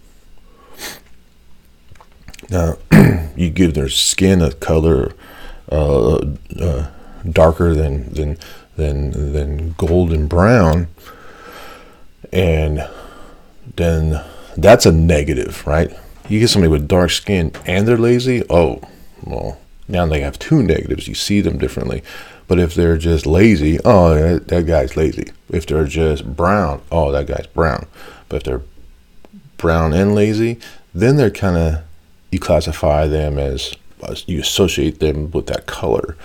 Now, 2.49 2.77
you 3.35 3.49
give 3.49 3.73
their 3.73 3.89
skin 3.89 4.41
a 4.41 4.53
color 4.53 5.13
uh, 5.71 6.17
uh, 6.59 6.87
darker 7.29 7.73
than 7.73 8.13
than 8.13 8.37
than 8.77 9.33
than 9.33 9.73
golden 9.73 10.27
brown 10.27 10.87
and 12.31 12.87
then 13.75 14.23
that's 14.57 14.85
a 14.85 14.91
negative, 14.91 15.65
right? 15.65 15.91
You 16.27 16.39
get 16.39 16.49
somebody 16.49 16.71
with 16.71 16.87
dark 16.87 17.11
skin 17.11 17.51
and 17.65 17.87
they're 17.87 17.97
lazy, 17.97 18.43
oh, 18.49 18.81
well, 19.23 19.59
now 19.87 20.05
they 20.05 20.21
have 20.21 20.39
two 20.39 20.61
negatives. 20.63 21.07
You 21.07 21.15
see 21.15 21.41
them 21.41 21.57
differently. 21.57 22.03
But 22.47 22.59
if 22.59 22.73
they're 22.73 22.97
just 22.97 23.25
lazy, 23.25 23.79
oh, 23.83 24.13
that, 24.13 24.47
that 24.47 24.65
guy's 24.65 24.95
lazy. 24.95 25.31
If 25.49 25.65
they're 25.65 25.85
just 25.85 26.35
brown, 26.35 26.81
oh, 26.91 27.11
that 27.11 27.27
guy's 27.27 27.47
brown. 27.47 27.87
But 28.29 28.37
if 28.37 28.43
they're 28.43 28.61
brown 29.57 29.93
and 29.93 30.15
lazy, 30.15 30.59
then 30.93 31.17
they're 31.17 31.29
kind 31.29 31.57
of, 31.57 31.83
you 32.31 32.39
classify 32.39 33.07
them 33.07 33.37
as, 33.37 33.75
you 34.25 34.39
associate 34.39 34.99
them 34.99 35.31
with 35.31 35.47
that 35.47 35.65
color 35.65 36.17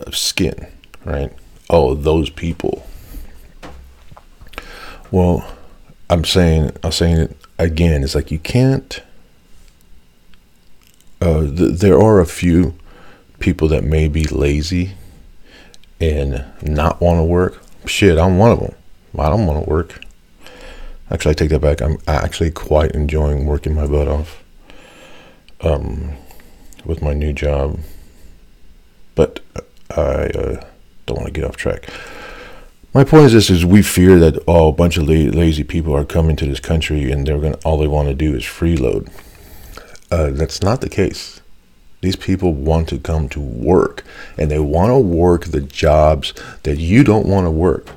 of 0.00 0.16
skin, 0.16 0.66
right? 1.04 1.32
Oh, 1.70 1.94
those 1.94 2.30
people 2.30 2.84
well, 5.10 5.56
I'm 6.10 6.24
saying 6.24 6.72
I'm 6.82 6.92
saying 6.92 7.16
it 7.18 7.36
again. 7.58 8.02
It's 8.02 8.14
like 8.14 8.30
you 8.30 8.38
can't. 8.38 9.02
Uh, 11.20 11.42
th- 11.42 11.80
there 11.80 11.98
are 11.98 12.20
a 12.20 12.26
few 12.26 12.74
people 13.40 13.68
that 13.68 13.84
may 13.84 14.06
be 14.08 14.24
lazy 14.24 14.92
and 16.00 16.44
not 16.62 17.00
want 17.00 17.18
to 17.18 17.24
work. 17.24 17.60
Shit, 17.86 18.18
I'm 18.18 18.38
one 18.38 18.52
of 18.52 18.60
them. 18.60 18.74
I 19.18 19.28
don't 19.30 19.46
want 19.46 19.64
to 19.64 19.68
work. 19.68 20.00
Actually, 21.10 21.30
I 21.30 21.34
take 21.34 21.50
that 21.50 21.60
back. 21.60 21.80
I'm 21.80 21.96
actually 22.06 22.50
quite 22.50 22.92
enjoying 22.92 23.46
working 23.46 23.74
my 23.74 23.86
butt 23.86 24.08
off 24.08 24.44
um, 25.62 26.12
with 26.84 27.00
my 27.00 27.14
new 27.14 27.32
job. 27.32 27.80
But 29.14 29.40
I 29.90 30.26
uh, 30.28 30.64
don't 31.08 31.16
want 31.16 31.26
to 31.26 31.40
get 31.40 31.48
off 31.48 31.56
track. 31.56 31.88
My 32.94 33.04
point 33.04 33.26
is 33.26 33.32
this: 33.32 33.50
is 33.50 33.64
we 33.64 33.82
fear 33.82 34.18
that 34.18 34.42
oh, 34.46 34.68
a 34.68 34.72
bunch 34.72 34.96
of 34.96 35.08
la- 35.08 35.14
lazy 35.14 35.64
people 35.64 35.94
are 35.94 36.04
coming 36.04 36.36
to 36.36 36.46
this 36.46 36.60
country 36.60 37.10
and 37.10 37.26
they're 37.26 37.38
gonna 37.38 37.58
all 37.64 37.78
they 37.78 37.86
want 37.86 38.08
to 38.08 38.14
do 38.14 38.34
is 38.34 38.44
freeload. 38.44 39.10
Uh, 40.10 40.30
that's 40.30 40.62
not 40.62 40.80
the 40.80 40.88
case. 40.88 41.40
These 42.00 42.16
people 42.16 42.54
want 42.54 42.88
to 42.90 42.98
come 42.98 43.28
to 43.30 43.40
work, 43.40 44.04
and 44.38 44.50
they 44.50 44.60
want 44.60 44.90
to 44.90 44.98
work 44.98 45.46
the 45.46 45.60
jobs 45.60 46.32
that 46.62 46.78
you 46.78 47.02
don't 47.02 47.26
want 47.26 47.46
to 47.46 47.50
work. 47.50 47.90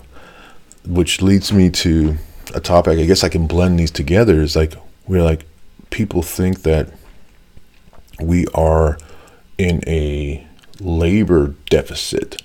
Which 0.85 1.21
leads 1.21 1.53
me 1.53 1.69
to 1.69 2.17
a 2.55 2.59
topic. 2.59 2.97
I 2.97 3.05
guess 3.05 3.23
I 3.23 3.29
can 3.29 3.47
blend 3.47 3.79
these 3.79 3.91
together. 3.91 4.41
Is 4.41 4.55
like 4.55 4.73
we're 5.07 5.23
like 5.23 5.45
people 5.91 6.21
think 6.21 6.63
that 6.63 6.91
we 8.19 8.45
are 8.53 8.97
in 9.57 9.83
a 9.87 10.45
labor 10.79 11.55
deficit, 11.69 12.41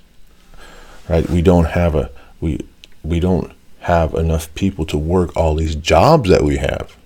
right? 1.09 1.29
We 1.29 1.43
don't 1.43 1.67
have 1.67 1.95
a 1.95 2.11
we 2.41 2.67
we 3.03 3.21
don't 3.21 3.53
have 3.81 4.15
enough 4.15 4.53
people 4.55 4.85
to 4.87 4.99
work 4.99 5.37
all 5.37 5.55
these 5.55 5.77
jobs 5.77 6.29
that 6.31 6.43
we 6.43 6.57
have. 6.57 6.97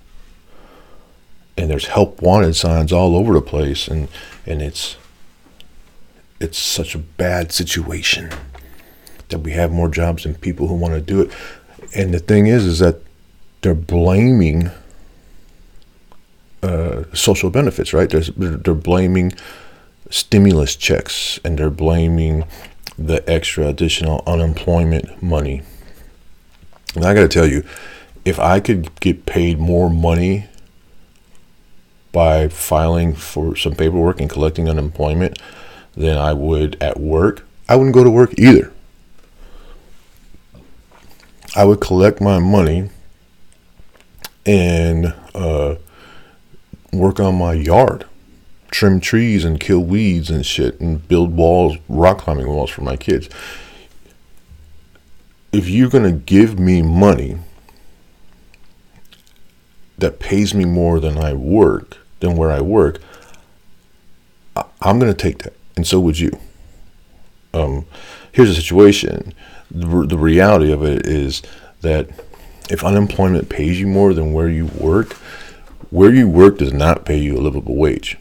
And 1.57 1.71
there's 1.71 1.87
help 1.87 2.23
wanted 2.23 2.57
signs 2.57 2.93
all 2.93 3.15
over 3.15 3.35
the 3.35 3.43
place 3.43 3.89
and 3.89 4.09
and 4.47 4.63
it's 4.63 4.97
it's 6.41 6.59
such 6.59 6.95
a 6.95 6.99
bad 6.99 7.53
situation 7.53 8.31
that 9.29 9.41
we 9.41 9.53
have 9.53 9.71
more 9.71 9.89
jobs 9.89 10.25
than 10.25 10.35
people 10.35 10.69
who 10.69 10.75
want 10.75 10.95
to 10.95 11.01
do 11.01 11.21
it. 11.21 11.31
And 11.95 12.15
the 12.15 12.19
thing 12.19 12.47
is 12.47 12.65
is 12.65 12.79
that 12.79 13.03
they're 13.63 13.75
blaming 13.75 14.71
uh, 16.63 17.05
social 17.15 17.51
benefits, 17.51 17.93
right? 17.93 18.09
They're, 18.09 18.23
they're 18.23 18.75
blaming 18.75 19.33
stimulus 20.11 20.77
checks 20.77 21.39
and 21.45 21.59
they're 21.59 21.71
blaming 21.71 22.45
the 23.01 23.29
extra 23.29 23.67
additional 23.67 24.23
unemployment 24.27 25.23
money. 25.23 25.63
And 26.95 27.05
I 27.05 27.15
got 27.15 27.23
to 27.23 27.29
tell 27.29 27.47
you, 27.47 27.65
if 28.27 28.39
I 28.39 28.61
could 28.61 29.01
get 29.01 29.25
paid 29.25 29.59
more 29.59 29.89
money 29.89 30.47
by 32.13 32.49
filing 32.49 33.15
for 33.15 33.57
some 33.57 33.75
paperwork 33.75 34.21
and 34.21 34.29
collecting 34.29 34.69
unemployment 34.69 35.39
than 35.95 36.19
I 36.19 36.35
would 36.35 36.77
at 36.83 37.01
work, 37.01 37.47
I 37.69 37.77
wouldn't 37.77 37.95
go 37.95 38.05
to 38.05 38.11
work 38.11 38.39
either. 38.39 38.71
I 41.57 41.65
would 41.65 41.81
collect 41.81 42.21
my 42.21 42.39
money 42.39 42.91
and 44.45 45.15
uh, 45.35 45.77
work 46.93 47.19
on 47.19 47.37
my 47.37 47.55
yard, 47.55 48.07
trim 48.71 49.01
trees 49.01 49.45
and 49.45 49.61
kill 49.61 49.81
weeds 49.81 50.31
and 50.31 50.45
shit, 50.45 50.81
and 50.81 51.07
build 51.09 51.37
walls, 51.37 51.77
rock 51.89 52.19
climbing 52.19 52.49
walls 52.49 52.71
for 52.71 52.83
my 52.83 52.97
kids. 52.97 53.29
If 55.53 55.69
you're 55.69 55.91
going 55.91 56.05
to 56.05 56.13
give 56.13 56.59
me 56.59 56.81
money 56.81 57.39
that 59.99 60.21
pays 60.21 60.55
me 60.55 60.65
more 60.65 61.01
than 61.01 61.19
I 61.19 61.33
work, 61.35 61.99
than 62.21 62.37
where 62.37 62.51
I 62.51 62.61
work, 62.61 63.01
I'm 64.81 64.99
going 64.99 65.13
to 65.13 65.19
take 65.19 65.43
that, 65.43 65.55
and 65.77 65.87
so 65.87 66.01
would 66.01 66.19
you. 66.19 66.39
Um, 67.53 67.87
here's 68.33 68.49
the 68.49 68.55
situation 68.55 69.35
the, 69.71 70.07
the 70.07 70.19
reality 70.19 70.73
of 70.73 70.83
it 70.83 71.07
is 71.07 71.43
that 71.81 72.09
if 72.71 72.85
unemployment 72.85 73.49
pays 73.49 73.81
you 73.81 73.87
more 73.87 74.15
than 74.15 74.33
where 74.33 74.49
you 74.49 74.67
work, 74.67 75.15
where 75.91 76.15
you 76.15 76.29
work 76.29 76.59
does 76.59 76.73
not 76.73 77.05
pay 77.05 77.19
you 77.19 77.37
a 77.37 77.41
livable 77.41 77.77
wage, 77.77 78.17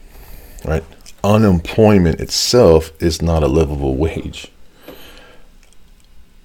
right? 0.65 0.83
Unemployment 1.23 2.19
itself 2.19 2.91
is 3.01 3.21
not 3.21 3.43
a 3.43 3.47
livable 3.47 3.95
wage. 3.95 4.51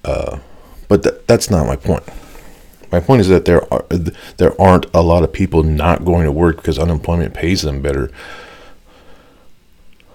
Uh, 0.03 0.39
but 0.87 1.03
th- 1.03 1.15
that's 1.27 1.49
not 1.49 1.65
my 1.67 1.75
point. 1.75 2.03
My 2.91 2.99
point 2.99 3.21
is 3.21 3.27
that 3.29 3.45
there 3.45 3.61
are 3.73 3.85
there 4.37 4.59
aren't 4.61 4.85
a 4.93 5.01
lot 5.01 5.23
of 5.23 5.33
people 5.33 5.63
not 5.63 6.05
going 6.05 6.23
to 6.25 6.31
work 6.31 6.57
because 6.57 6.77
unemployment 6.77 7.33
pays 7.33 7.63
them 7.63 7.81
better, 7.81 8.11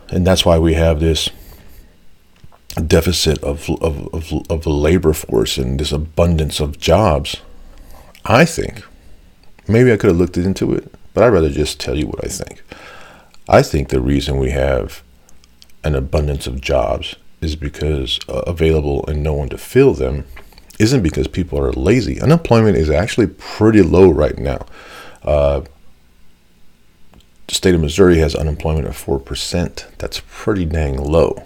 and 0.08 0.26
that's 0.26 0.44
why 0.46 0.58
we 0.58 0.74
have 0.74 1.00
this 1.00 1.28
deficit 2.86 3.42
of 3.42 3.68
of 3.82 4.08
of, 4.14 4.32
of 4.48 4.62
the 4.62 4.70
labor 4.70 5.12
force 5.12 5.58
and 5.58 5.80
this 5.80 5.92
abundance 5.92 6.60
of 6.60 6.78
jobs. 6.78 7.40
I 8.24 8.44
think 8.44 8.82
maybe 9.66 9.92
I 9.92 9.96
could 9.96 10.08
have 10.08 10.18
looked 10.18 10.36
into 10.36 10.72
it, 10.72 10.92
but 11.12 11.24
I'd 11.24 11.32
rather 11.32 11.50
just 11.50 11.80
tell 11.80 11.96
you 11.96 12.06
what 12.06 12.24
I 12.24 12.28
think. 12.28 12.62
I 13.50 13.62
think 13.62 13.88
the 13.88 14.00
reason 14.00 14.38
we 14.38 14.50
have 14.50 15.02
an 15.82 15.96
abundance 15.96 16.46
of 16.46 16.60
jobs 16.60 17.16
is 17.40 17.56
because 17.56 18.20
uh, 18.28 18.42
available 18.46 19.04
and 19.06 19.24
no 19.24 19.32
one 19.32 19.48
to 19.48 19.58
fill 19.58 19.92
them 19.92 20.24
isn't 20.78 21.02
because 21.02 21.26
people 21.26 21.58
are 21.58 21.72
lazy. 21.72 22.20
Unemployment 22.20 22.76
is 22.76 22.88
actually 22.88 23.26
pretty 23.26 23.82
low 23.82 24.08
right 24.08 24.38
now. 24.38 24.64
Uh, 25.24 25.62
the 27.48 27.54
state 27.56 27.74
of 27.74 27.80
Missouri 27.80 28.18
has 28.18 28.36
unemployment 28.36 28.86
of 28.86 28.94
4%. 28.94 29.84
That's 29.98 30.22
pretty 30.30 30.64
dang 30.64 30.96
low. 31.02 31.44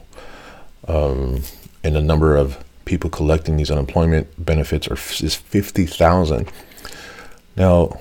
Um, 0.86 1.40
and 1.82 1.96
the 1.96 2.02
number 2.02 2.36
of 2.36 2.62
people 2.84 3.08
collecting 3.08 3.56
these 3.56 3.70
unemployment 3.70 4.44
benefits 4.44 4.86
are, 4.88 5.24
is 5.24 5.34
50,000. 5.34 6.52
Now, 7.56 7.98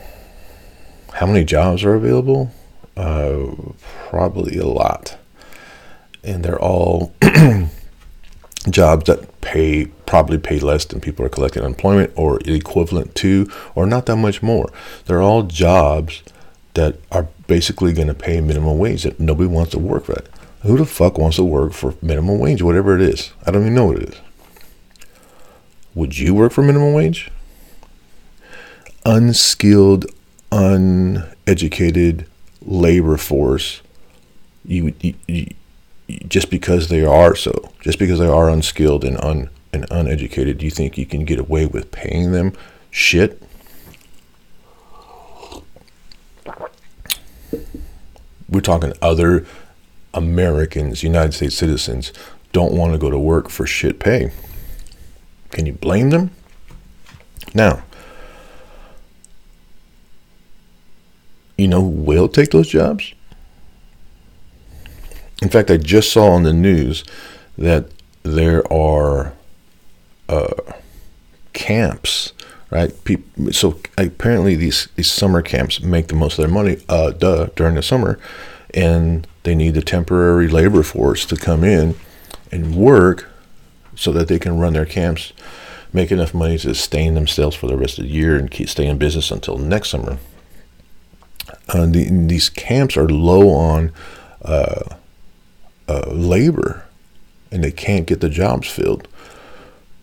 how 1.14 1.26
many 1.26 1.46
jobs 1.46 1.86
are 1.86 1.94
available? 1.94 2.52
Uh, 2.96 3.56
probably 4.10 4.58
a 4.58 4.66
lot. 4.66 5.18
And 6.24 6.44
they're 6.44 6.62
all 6.62 7.14
jobs 8.70 9.06
that 9.06 9.42
pay 9.42 9.86
probably 10.06 10.38
pay 10.38 10.60
less 10.60 10.86
than 10.86 11.02
people 11.02 11.26
are 11.26 11.30
collecting 11.30 11.64
unemployment 11.64 12.12
or 12.16 12.40
equivalent 12.46 13.16
to 13.16 13.50
or 13.76 13.86
not 13.86 14.06
that 14.06 14.16
much 14.18 14.44
more. 14.44 14.72
They're 15.06 15.22
all 15.22 15.44
jobs 15.44 16.22
that 16.76 17.00
are 17.12 17.28
basically 17.48 17.94
going 17.94 18.08
to 18.08 18.14
pay 18.14 18.40
minimum 18.42 18.78
wage 18.78 19.04
that 19.04 19.20
nobody 19.20 19.48
wants 19.48 19.72
to 19.72 19.80
work 19.80 20.06
for. 20.06 20.14
That. 20.14 20.30
Who 20.62 20.78
the 20.78 20.86
fuck 20.86 21.18
wants 21.18 21.38
to 21.38 21.44
work 21.44 21.74
for 21.74 21.96
minimum 22.02 22.40
wage, 22.40 22.62
whatever 22.62 22.96
it 22.96 23.02
is? 23.02 23.34
I 23.46 23.52
don't 23.52 23.64
even 23.64 23.76
know 23.76 23.88
what 23.88 23.98
it 23.98 24.10
is. 24.10 24.22
Would 25.96 26.18
you 26.18 26.34
work 26.34 26.52
for 26.52 26.64
minimum 26.64 26.94
wage? 26.94 27.30
Unskilled, 29.06 30.06
uneducated 30.52 32.28
labor 32.66 33.18
force. 33.18 33.82
You, 34.66 34.94
you, 35.02 35.16
you 35.28 35.48
just 36.28 36.50
because 36.50 36.90
they 36.90 37.06
are 37.06 37.36
so, 37.36 37.72
just 37.82 38.00
because 38.00 38.20
they 38.20 38.28
are 38.28 38.50
unskilled 38.50 39.04
and 39.04 39.18
un 39.24 39.50
and 39.72 39.88
uneducated, 39.90 40.60
do 40.60 40.66
you 40.66 40.72
think 40.72 40.98
you 40.98 41.06
can 41.06 41.26
get 41.26 41.40
away 41.40 41.66
with 41.66 41.92
paying 41.92 42.32
them 42.32 42.54
shit? 42.92 43.42
We're 48.48 48.62
talking 48.62 48.94
other 49.02 49.48
Americans, 50.14 51.02
United 51.02 51.34
States 51.34 51.56
citizens, 51.56 52.14
don't 52.52 52.74
want 52.74 52.94
to 52.94 53.00
go 53.00 53.10
to 53.10 53.18
work 53.18 53.50
for 53.50 53.66
shit 53.66 54.00
pay. 54.00 54.32
Can 55.50 55.66
you 55.66 55.74
blame 55.74 56.12
them? 56.12 56.30
Now, 57.56 57.84
you 61.58 61.68
know 61.68 61.82
who 61.82 61.88
will 61.88 62.28
take 62.28 62.52
those 62.52 62.70
jobs? 62.70 63.14
In 65.42 65.50
fact, 65.50 65.70
I 65.70 65.78
just 65.78 66.12
saw 66.12 66.32
on 66.32 66.44
the 66.44 66.54
news 66.54 67.04
that 67.58 67.88
there 68.24 68.72
are 68.72 69.34
uh, 70.30 70.54
camps, 71.52 72.34
right? 72.70 72.94
So 73.52 73.80
apparently 73.98 74.56
these, 74.56 74.88
these 74.96 75.12
summer 75.12 75.42
camps 75.42 75.82
make 75.82 76.08
the 76.08 76.16
most 76.16 76.40
of 76.40 76.44
their 76.44 76.54
money, 76.54 76.78
uh, 76.88 77.12
duh, 77.12 77.48
during 77.56 77.76
the 77.76 77.84
summer, 77.84 78.20
and 78.74 79.28
they 79.44 79.54
need 79.54 79.74
the 79.74 79.82
temporary 79.82 80.48
labor 80.48 80.82
force 80.82 81.26
to 81.26 81.36
come 81.36 81.64
in 81.64 81.96
and 82.52 82.76
work 82.76 83.30
so 83.96 84.12
that 84.12 84.28
they 84.28 84.40
can 84.40 84.58
run 84.58 84.74
their 84.74 84.86
camps, 84.86 85.34
make 85.92 86.12
enough 86.12 86.34
money 86.34 86.58
to 86.58 86.74
sustain 86.74 87.14
themselves 87.14 87.56
for 87.56 87.68
the 87.68 87.78
rest 87.78 88.00
of 88.00 88.06
the 88.06 88.12
year 88.12 88.38
and 88.38 88.50
keep 88.50 88.70
stay 88.70 88.88
in 88.88 88.98
business 88.98 89.30
until 89.30 89.58
next 89.58 89.90
summer. 89.90 90.18
Uh, 91.70 91.86
the, 91.86 92.10
these 92.28 92.50
camps 92.50 92.98
are 92.98 93.08
low 93.08 93.50
on 93.50 93.92
uh, 94.44 94.96
uh, 95.88 96.10
labor, 96.10 96.86
and 97.52 97.64
they 97.64 97.72
can't 97.72 98.06
get 98.06 98.22
the 98.22 98.30
jobs 98.30 98.68
filled 98.68 99.08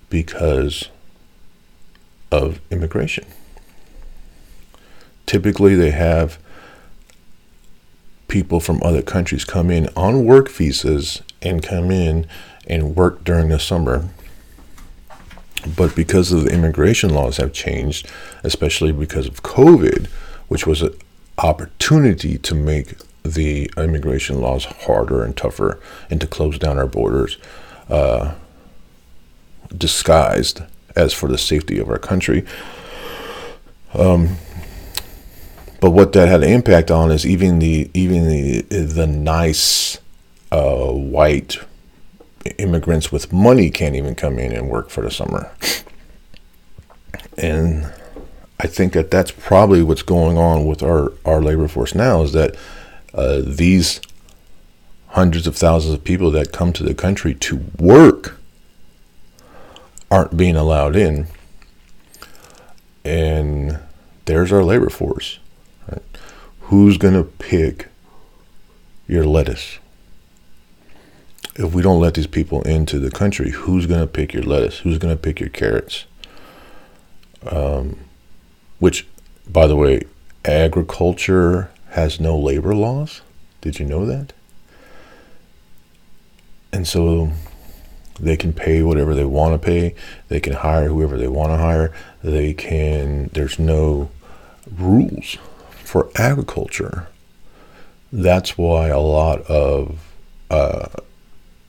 because 0.09 0.88
of 2.33 2.61
immigration. 2.70 3.27
Typically, 5.27 5.75
they 5.75 5.90
have 5.90 6.38
people 8.29 8.61
from 8.61 8.83
other 8.83 9.03
countries 9.03 9.44
come 9.44 9.70
in 9.70 9.88
on 9.96 10.25
work 10.25 10.49
visas 10.49 11.23
and 11.42 11.62
come 11.62 11.90
in 11.90 12.27
and 12.66 12.96
work 12.96 13.25
during 13.25 13.49
the 13.49 13.59
summer. 13.59 14.09
But 15.77 15.94
because 15.94 16.33
of 16.33 16.44
the 16.44 16.53
immigration 16.53 17.11
laws 17.11 17.37
have 17.37 17.53
changed, 17.53 18.09
especially 18.42 18.92
because 18.92 19.27
of 19.27 19.42
COVID, 19.42 20.07
which 20.49 20.66
was 20.66 20.81
an 20.81 20.94
opportunity 21.42 22.38
to 22.38 22.55
make 22.55 22.94
the 23.22 23.70
immigration 23.76 24.40
laws 24.40 24.64
harder 24.64 25.22
and 25.24 25.37
tougher 25.37 25.81
and 26.09 26.20
to 26.20 26.26
close 26.26 26.59
down 26.59 26.79
our 26.79 26.87
borders, 26.87 27.38
uh, 27.88 28.35
disguised 29.76 30.62
as 30.96 31.12
for 31.12 31.29
the 31.29 31.38
safety 31.38 31.79
of 31.79 31.88
our 31.88 31.98
country. 31.98 32.44
Um, 33.94 34.37
but 35.81 35.90
what 35.90 36.12
that 36.12 36.29
had 36.29 36.42
an 36.42 36.50
impact 36.50 36.90
on 36.90 37.11
is 37.11 37.26
even 37.26 37.59
the 37.59 37.90
even 37.94 38.29
the 38.29 38.61
the 38.62 39.07
nice 39.07 39.98
uh, 40.53 40.92
white 40.92 41.59
immigrants 42.59 43.11
with 43.11 43.33
money 43.33 43.70
can't 43.70 43.96
even 43.96 44.14
come 44.14 44.38
in 44.38 44.53
and 44.53 44.68
work 44.68 44.90
for 44.90 45.03
the 45.03 45.11
summer. 45.11 45.50
And 47.38 47.92
I 48.62 48.66
think 48.66 48.92
that 48.92 49.11
that's 49.11 49.31
probably 49.31 49.83
what's 49.83 50.03
going 50.03 50.37
on 50.37 50.66
with 50.66 50.83
our, 50.83 51.12
our 51.25 51.40
labor 51.40 51.66
force 51.66 51.94
now 51.94 52.23
is 52.23 52.33
that 52.33 52.57
uh, 53.14 53.40
these 53.42 54.01
hundreds 55.09 55.46
of 55.46 55.57
thousands 55.57 55.94
of 55.94 56.05
people 56.05 56.31
that 56.33 56.53
come 56.53 56.73
to 56.75 56.83
the 56.83 56.94
country 56.94 57.35
to 57.35 57.64
work 57.79 58.38
aren't 60.11 60.37
being 60.37 60.57
allowed 60.57 60.94
in. 60.94 61.29
And 63.05 63.79
there's 64.27 64.53
our 64.53 64.62
labor 64.62 64.90
force. 64.90 65.38
Right? 65.88 66.03
Who's 66.62 66.99
going 66.99 67.14
to 67.14 67.25
pick 67.25 67.88
your 69.09 69.25
lettuce? 69.25 69.79
if 71.57 71.75
we 71.75 71.83
don't 71.83 72.01
let 72.01 72.14
these 72.14 72.27
people 72.27 72.62
into 72.62 72.99
the 72.99 73.11
country, 73.11 73.51
who's 73.51 73.87
going 73.87 74.01
to 74.01 74.07
pick 74.07 74.33
your 74.33 74.42
lettuce? 74.42 74.79
Who's 74.79 74.99
going 74.99 75.14
to 75.14 75.20
pick 75.20 75.40
your 75.40 75.49
carrots? 75.49 76.07
Um, 77.46 77.99
which 78.81 79.07
by 79.51 79.66
the 79.66 79.77
way, 79.77 80.03
agriculture 80.45 81.71
has 81.90 82.21
no 82.21 82.38
labor 82.38 82.75
laws. 82.75 83.21
Did 83.61 83.81
you 83.81 83.87
know 83.87 84.07
that? 84.07 84.33
And 86.73 86.87
so 86.87 87.33
they 88.21 88.37
can 88.37 88.53
pay 88.53 88.83
whatever 88.83 89.14
they 89.14 89.25
want 89.25 89.61
to 89.61 89.66
pay. 89.66 89.95
They 90.29 90.38
can 90.38 90.53
hire 90.53 90.88
whoever 90.88 91.16
they 91.16 91.27
want 91.27 91.51
to 91.51 91.57
hire. 91.57 91.93
They 92.23 92.55
can, 92.55 93.31
there's 93.33 93.59
no 93.59 94.11
rules 94.71 95.37
for 95.83 96.11
agriculture. 96.14 97.09
That's 98.12 98.57
why 98.57 98.88
a 98.88 99.01
lot 99.01 99.40
of 99.43 99.99
uh, 100.49 100.88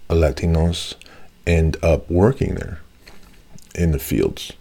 Latinos 0.10 0.94
end 1.48 1.78
up 1.84 2.10
working 2.12 2.56
there 2.56 2.82
in 3.74 3.92
the 3.92 4.00
fields. 4.00 4.54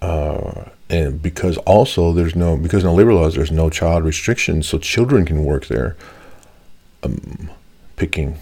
Uh, 0.00 0.70
and 0.90 1.22
because 1.22 1.56
also 1.58 2.12
there's 2.12 2.34
no 2.34 2.56
because 2.56 2.82
the 2.82 2.90
labor 2.90 3.14
laws 3.14 3.36
there's 3.36 3.52
no 3.52 3.70
child 3.70 4.04
restrictions, 4.04 4.68
so 4.68 4.78
children 4.78 5.24
can 5.24 5.44
work 5.44 5.66
there, 5.66 5.96
um, 7.02 7.50
picking. 7.96 8.36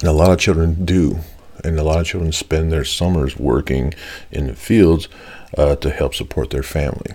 And 0.00 0.08
a 0.08 0.12
lot 0.12 0.30
of 0.30 0.38
children 0.38 0.84
do, 0.84 1.18
and 1.64 1.78
a 1.78 1.82
lot 1.82 2.00
of 2.00 2.06
children 2.06 2.32
spend 2.32 2.70
their 2.70 2.84
summers 2.84 3.36
working 3.36 3.92
in 4.30 4.46
the 4.46 4.54
fields 4.54 5.08
uh, 5.56 5.76
to 5.76 5.90
help 5.90 6.14
support 6.14 6.50
their 6.50 6.62
family. 6.62 7.12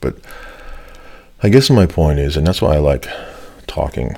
But 0.00 0.16
I 1.42 1.48
guess 1.48 1.70
my 1.70 1.86
point 1.86 2.18
is, 2.18 2.36
and 2.36 2.46
that's 2.46 2.60
why 2.60 2.74
I 2.74 2.78
like 2.78 3.06
talking 3.66 4.16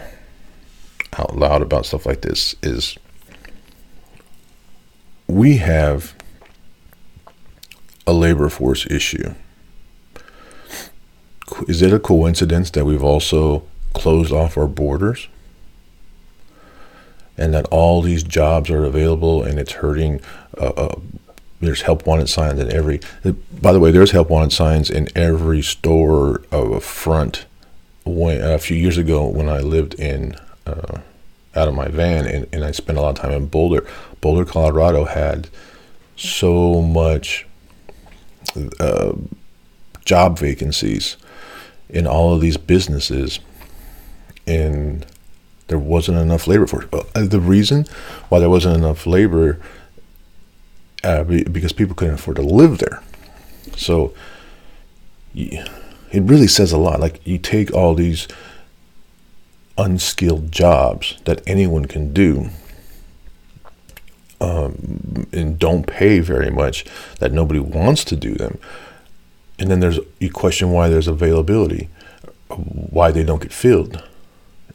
out 1.18 1.36
loud 1.36 1.62
about 1.62 1.86
stuff 1.86 2.06
like 2.06 2.22
this, 2.22 2.54
is 2.62 2.96
we 5.28 5.58
have 5.58 6.14
a 8.06 8.12
labor 8.12 8.48
force 8.48 8.86
issue. 8.86 9.34
Is 11.68 11.82
it 11.82 11.92
a 11.92 11.98
coincidence 11.98 12.70
that 12.70 12.84
we've 12.84 13.02
also 13.02 13.64
closed 13.94 14.32
off 14.32 14.56
our 14.56 14.66
borders? 14.66 15.28
And 17.36 17.54
that 17.54 17.66
all 17.66 18.02
these 18.02 18.22
jobs 18.22 18.70
are 18.70 18.84
available 18.84 19.42
and 19.42 19.58
it's 19.58 19.72
hurting. 19.72 20.20
Uh, 20.58 20.68
uh, 20.68 21.00
there's 21.60 21.82
help 21.82 22.06
wanted 22.06 22.28
signs 22.28 22.60
in 22.60 22.72
every. 22.72 23.00
By 23.60 23.72
the 23.72 23.80
way, 23.80 23.90
there's 23.90 24.10
help 24.10 24.28
wanted 24.28 24.52
signs 24.52 24.90
in 24.90 25.08
every 25.16 25.62
store 25.62 26.42
of 26.50 26.72
a 26.72 26.80
front. 26.80 27.46
When 28.04 28.40
a 28.42 28.58
few 28.58 28.76
years 28.76 28.98
ago, 28.98 29.26
when 29.26 29.48
I 29.48 29.60
lived 29.60 29.94
in 29.94 30.34
uh, 30.66 30.98
out 31.54 31.68
of 31.68 31.74
my 31.74 31.88
van 31.88 32.26
and, 32.26 32.46
and 32.52 32.64
I 32.64 32.72
spent 32.72 32.98
a 32.98 33.00
lot 33.00 33.16
of 33.16 33.22
time 33.22 33.32
in 33.32 33.46
Boulder, 33.46 33.86
Boulder, 34.20 34.44
Colorado 34.44 35.04
had 35.04 35.48
so 36.16 36.82
much 36.82 37.46
uh, 38.80 39.12
job 40.04 40.38
vacancies 40.38 41.16
in 41.88 42.06
all 42.06 42.34
of 42.34 42.40
these 42.40 42.56
businesses, 42.56 43.40
and 44.46 45.06
there 45.68 45.78
wasn't 45.78 46.18
enough 46.18 46.46
labor 46.46 46.66
for 46.66 46.82
it. 46.82 46.94
Uh, 47.14 47.24
the 47.24 47.40
reason 47.40 47.86
why 48.28 48.38
there 48.38 48.50
wasn't 48.50 48.76
enough 48.76 49.06
labor 49.06 49.60
uh, 51.04 51.24
because 51.24 51.72
people 51.72 51.94
couldn't 51.94 52.14
afford 52.14 52.36
to 52.36 52.42
live 52.42 52.78
there. 52.78 53.02
So 53.76 54.14
it 55.34 56.22
really 56.22 56.46
says 56.46 56.72
a 56.72 56.78
lot. 56.78 57.00
Like 57.00 57.26
you 57.26 57.38
take 57.38 57.72
all 57.72 57.94
these 57.94 58.28
unskilled 59.78 60.52
jobs 60.52 61.20
that 61.24 61.42
anyone 61.46 61.86
can 61.86 62.12
do 62.12 62.50
um, 64.42 65.26
and 65.32 65.58
don't 65.58 65.86
pay 65.86 66.18
very 66.18 66.50
much 66.50 66.84
that 67.20 67.32
nobody 67.32 67.60
wants 67.60 68.04
to 68.04 68.16
do 68.16 68.34
them. 68.34 68.58
And 69.58 69.70
then 69.70 69.80
there's 69.80 70.00
you 70.18 70.30
question 70.30 70.72
why 70.72 70.88
there's 70.88 71.08
availability 71.08 71.88
why 72.48 73.10
they 73.10 73.24
don't 73.24 73.40
get 73.40 73.52
filled 73.52 74.02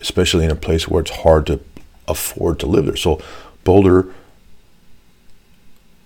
especially 0.01 0.45
in 0.45 0.51
a 0.51 0.55
place 0.55 0.87
where 0.87 1.01
it's 1.01 1.11
hard 1.11 1.45
to 1.47 1.59
afford 2.07 2.59
to 2.59 2.65
live 2.65 2.85
there. 2.85 2.95
So 2.95 3.21
boulder 3.63 4.13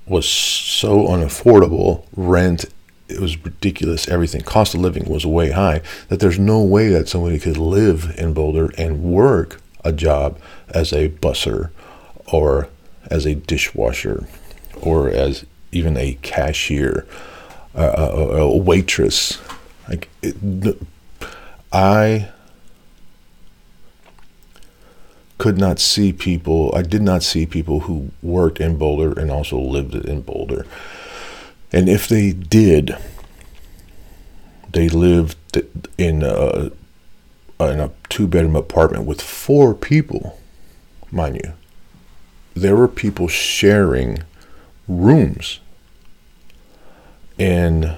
was 0.06 0.28
so 0.28 1.08
unaffordable 1.08 2.06
rent 2.16 2.66
it 3.08 3.20
was 3.20 3.38
ridiculous 3.44 4.08
everything 4.08 4.42
cost 4.42 4.74
of 4.74 4.82
living 4.82 5.08
was 5.08 5.26
way 5.26 5.52
high 5.52 5.82
that 6.08 6.20
there's 6.20 6.40
no 6.40 6.64
way 6.64 6.88
that 6.90 7.08
somebody 7.08 7.38
could 7.38 7.58
live 7.58 8.16
in 8.18 8.34
boulder 8.34 8.72
and 8.78 9.04
work 9.04 9.62
a 9.84 9.92
job 9.92 10.40
as 10.74 10.92
a 10.92 11.10
busser 11.10 11.70
or 12.32 12.68
as 13.12 13.26
a 13.26 13.36
dishwasher 13.36 14.28
or 14.82 15.10
as 15.10 15.46
even 15.72 15.98
a 15.98 16.18
cashier 16.22 17.06
uh, 17.76 17.94
a, 17.98 18.38
a, 18.38 18.58
waitress. 18.58 19.40
Like 19.88 20.10
it, 20.22 20.36
i 21.74 22.30
could 25.38 25.58
not 25.58 25.80
see 25.80 26.12
people 26.12 26.72
i 26.76 26.82
did 26.82 27.02
not 27.02 27.24
see 27.24 27.46
people 27.46 27.82
who 27.82 28.12
worked 28.22 28.60
in 28.60 28.78
boulder 28.78 29.18
and 29.18 29.32
also 29.32 29.60
lived 29.60 29.96
in 29.96 30.22
boulder. 30.22 30.66
And 31.74 31.88
if 31.88 32.08
they 32.08 32.34
did 32.34 32.96
they 34.74 34.88
lived 34.90 35.38
in 35.98 36.24
a, 36.24 36.72
in 37.60 37.80
a 37.80 37.92
two 38.10 38.28
bedroom 38.28 38.56
apartment 38.56 39.06
with 39.06 39.22
four 39.22 39.74
people 39.74 40.40
mind 41.12 41.36
you 41.44 41.54
there 42.54 42.76
were 42.76 42.88
people 42.88 43.28
sharing 43.28 44.24
rooms. 44.88 45.60
And 47.40 47.96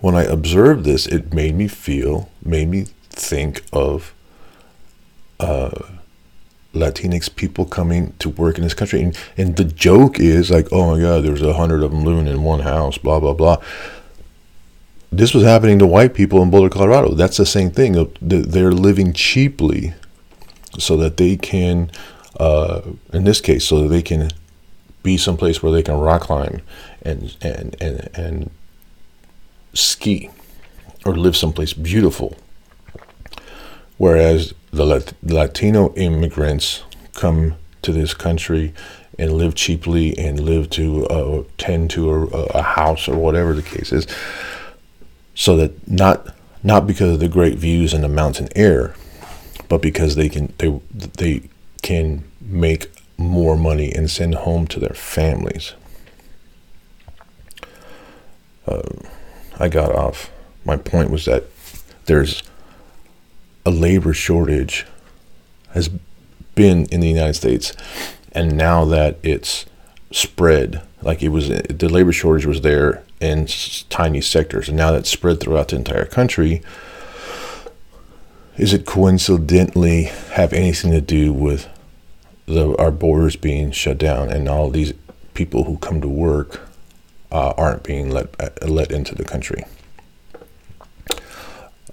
when 0.00 0.14
I 0.14 0.24
observed 0.24 0.84
this, 0.84 1.06
it 1.06 1.32
made 1.32 1.54
me 1.54 1.68
feel, 1.68 2.30
made 2.42 2.68
me 2.68 2.86
think 3.10 3.62
of 3.72 4.12
uh, 5.40 5.70
Latinx 6.74 7.34
people 7.34 7.64
coming 7.64 8.12
to 8.18 8.28
work 8.28 8.58
in 8.58 8.64
this 8.64 8.74
country. 8.74 9.02
And, 9.02 9.18
and 9.36 9.56
the 9.56 9.64
joke 9.64 10.20
is 10.20 10.50
like, 10.50 10.68
oh 10.72 10.94
my 10.94 11.00
God, 11.00 11.24
there's 11.24 11.42
a 11.42 11.54
hundred 11.54 11.82
of 11.82 11.90
them 11.90 12.04
living 12.04 12.26
in 12.26 12.42
one 12.42 12.60
house, 12.60 12.98
blah, 12.98 13.20
blah, 13.20 13.32
blah. 13.32 13.56
This 15.10 15.32
was 15.32 15.44
happening 15.44 15.78
to 15.78 15.86
white 15.86 16.14
people 16.14 16.42
in 16.42 16.50
Boulder, 16.50 16.68
Colorado. 16.68 17.14
That's 17.14 17.38
the 17.38 17.46
same 17.46 17.70
thing. 17.70 18.12
They're 18.20 18.72
living 18.72 19.12
cheaply 19.12 19.94
so 20.78 20.96
that 20.98 21.16
they 21.16 21.36
can 21.36 21.90
uh, 22.38 22.82
in 23.12 23.24
this 23.24 23.40
case, 23.40 23.64
so 23.64 23.82
that 23.82 23.88
they 23.88 24.02
can 24.02 24.30
be 25.02 25.16
someplace 25.16 25.62
where 25.62 25.72
they 25.72 25.82
can 25.82 25.98
rock 25.98 26.22
climb 26.22 26.60
and 27.02 27.36
and 27.40 27.76
and 27.80 28.10
and 28.14 28.50
ski 29.72 30.30
or 31.04 31.14
live 31.14 31.36
someplace 31.36 31.72
beautiful. 31.72 32.36
Whereas 33.98 34.52
the 34.72 34.84
Lat- 34.84 35.14
Latino 35.22 35.94
immigrants 35.94 36.82
come 37.14 37.54
to 37.82 37.92
this 37.92 38.12
country 38.12 38.74
and 39.18 39.32
live 39.32 39.54
cheaply 39.54 40.18
and 40.18 40.40
live 40.40 40.68
to 40.70 41.06
uh, 41.06 41.44
tend 41.56 41.90
to 41.90 42.10
a, 42.10 42.24
a 42.58 42.62
house 42.62 43.08
or 43.08 43.16
whatever 43.16 43.54
the 43.54 43.62
case 43.62 43.92
is, 43.92 44.06
so 45.34 45.56
that 45.56 45.88
not 45.88 46.34
not 46.62 46.86
because 46.86 47.14
of 47.14 47.20
the 47.20 47.28
great 47.28 47.56
views 47.56 47.94
and 47.94 48.02
the 48.04 48.08
mountain 48.08 48.48
air, 48.56 48.94
but 49.68 49.80
because 49.80 50.16
they 50.16 50.28
can 50.28 50.52
they 50.58 50.80
they 51.16 51.48
can 51.86 52.24
make 52.40 52.90
more 53.16 53.56
money 53.56 53.92
and 53.92 54.10
send 54.10 54.34
home 54.34 54.66
to 54.66 54.80
their 54.80 54.94
families. 54.94 55.74
Uh, 58.66 58.82
I 59.60 59.68
got 59.68 59.94
off. 59.94 60.32
My 60.64 60.76
point 60.76 61.10
was 61.10 61.26
that 61.26 61.44
there's 62.06 62.42
a 63.64 63.70
labor 63.70 64.12
shortage 64.12 64.84
has 65.74 65.88
been 66.56 66.86
in 66.86 66.98
the 66.98 67.08
United 67.08 67.34
States, 67.34 67.72
and 68.32 68.56
now 68.56 68.84
that 68.86 69.18
it's 69.22 69.64
spread, 70.10 70.82
like 71.02 71.22
it 71.22 71.28
was, 71.28 71.46
the 71.50 71.88
labor 71.88 72.12
shortage 72.12 72.46
was 72.46 72.62
there 72.62 73.04
in 73.20 73.46
tiny 73.90 74.20
sectors, 74.20 74.68
and 74.68 74.76
now 74.76 74.90
that's 74.90 75.08
spread 75.08 75.38
throughout 75.38 75.68
the 75.68 75.76
entire 75.76 76.04
country. 76.04 76.62
Is 78.56 78.72
it 78.72 78.86
coincidentally 78.86 80.04
have 80.32 80.52
anything 80.52 80.90
to 80.90 81.00
do 81.00 81.32
with 81.32 81.68
the, 82.46 82.76
our 82.76 82.90
borders 82.90 83.36
being 83.36 83.70
shut 83.70 83.98
down 83.98 84.30
and 84.30 84.48
all 84.48 84.70
these 84.70 84.92
people 85.34 85.64
who 85.64 85.76
come 85.78 86.00
to 86.00 86.08
work 86.08 86.66
uh, 87.30 87.52
aren't 87.56 87.82
being 87.82 88.10
let 88.10 88.28
uh, 88.40 88.48
let 88.66 88.90
into 88.90 89.14
the 89.14 89.24
country. 89.24 89.64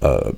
Uh, 0.01 0.33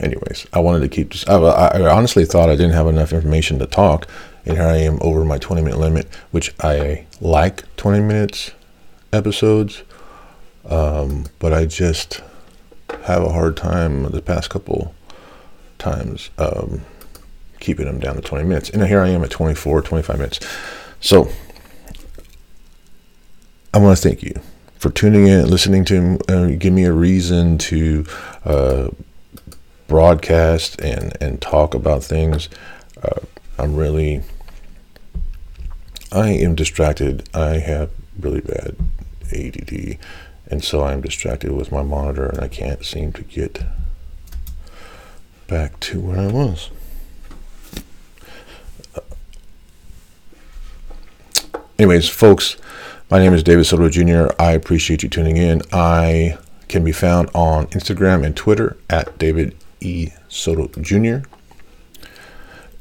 anyways, 0.00 0.46
I 0.52 0.58
wanted 0.58 0.80
to 0.80 0.88
keep 0.88 1.12
this. 1.12 1.26
I, 1.28 1.36
I, 1.36 1.90
honestly 1.90 2.24
thought 2.24 2.48
I 2.48 2.56
didn't 2.56 2.72
have 2.72 2.86
enough 2.86 3.12
information 3.12 3.58
to 3.60 3.66
talk, 3.66 4.08
and 4.44 4.56
here 4.56 4.66
I 4.66 4.76
am 4.76 4.98
over 5.00 5.24
my 5.24 5.38
20 5.38 5.62
minute 5.62 5.78
limit, 5.78 6.08
which 6.30 6.54
I 6.60 7.06
like 7.20 7.64
20 7.76 8.00
minutes 8.00 8.52
episodes, 9.12 9.82
um, 10.68 11.26
but 11.38 11.52
I 11.52 11.66
just 11.66 12.22
have 13.04 13.22
a 13.22 13.32
hard 13.32 13.56
time 13.56 14.10
the 14.10 14.22
past 14.22 14.50
couple 14.50 14.94
times. 15.78 16.30
Um, 16.38 16.82
keeping 17.60 17.86
them 17.86 18.00
down 18.00 18.16
to 18.16 18.20
20 18.20 18.44
minutes. 18.44 18.70
And 18.70 18.84
here 18.86 19.00
I 19.00 19.08
am 19.08 19.22
at 19.22 19.30
24, 19.30 19.82
25 19.82 20.18
minutes. 20.18 20.40
So 21.00 21.30
I 23.72 23.78
want 23.78 23.96
to 23.96 24.02
thank 24.02 24.22
you 24.22 24.34
for 24.78 24.90
tuning 24.90 25.26
in, 25.26 25.48
listening 25.48 25.84
to, 25.86 26.18
uh, 26.28 26.46
give 26.58 26.72
me 26.72 26.84
a 26.84 26.92
reason 26.92 27.58
to 27.58 28.04
uh, 28.44 28.88
broadcast 29.90 30.80
and 30.80 31.16
and 31.20 31.42
talk 31.42 31.74
about 31.74 32.02
things. 32.02 32.48
Uh, 33.02 33.20
I'm 33.58 33.74
really, 33.74 34.22
I 36.12 36.30
am 36.30 36.54
distracted. 36.54 37.28
I 37.34 37.58
have 37.58 37.90
really 38.18 38.40
bad 38.40 38.76
ADD, 39.32 39.98
and 40.46 40.62
so 40.62 40.84
I'm 40.84 41.00
distracted 41.00 41.52
with 41.52 41.72
my 41.72 41.82
monitor, 41.82 42.26
and 42.26 42.40
I 42.40 42.46
can't 42.46 42.84
seem 42.84 43.12
to 43.14 43.22
get 43.22 43.64
back 45.48 45.78
to 45.80 46.00
where 46.00 46.20
I 46.20 46.28
was. 46.28 46.70
Anyways, 51.80 52.10
folks, 52.10 52.58
my 53.10 53.18
name 53.18 53.32
is 53.32 53.42
David 53.42 53.64
Soto 53.64 53.88
Jr. 53.88 54.34
I 54.38 54.52
appreciate 54.52 55.02
you 55.02 55.08
tuning 55.08 55.38
in. 55.38 55.62
I 55.72 56.36
can 56.68 56.84
be 56.84 56.92
found 56.92 57.30
on 57.32 57.68
Instagram 57.68 58.22
and 58.22 58.36
Twitter 58.36 58.76
at 58.90 59.16
David 59.16 59.56
E. 59.80 60.10
Soto 60.28 60.68
Jr. 60.78 61.26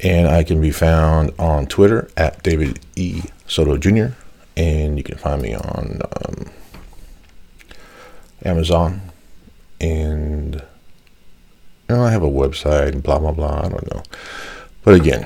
And 0.02 0.28
I 0.28 0.44
can 0.44 0.60
be 0.60 0.72
found 0.72 1.32
on 1.40 1.66
Twitter 1.68 2.10
at 2.18 2.44
David 2.44 2.82
E. 2.98 3.22
Soto 3.48 3.78
Jr. 3.78 4.14
And 4.58 4.98
you 4.98 5.04
can 5.04 5.18
find 5.18 5.42
me 5.42 5.56
on 5.56 6.02
um, 6.26 6.52
Amazon. 8.44 9.00
And 9.80 10.56
you 10.56 11.96
know, 11.96 12.04
I 12.04 12.12
have 12.12 12.24
a 12.24 12.30
website, 12.30 13.02
blah, 13.02 13.18
blah, 13.18 13.32
blah. 13.32 13.62
I 13.64 13.70
don't 13.70 13.96
know. 13.96 14.04
But 14.84 14.96
again, 14.96 15.26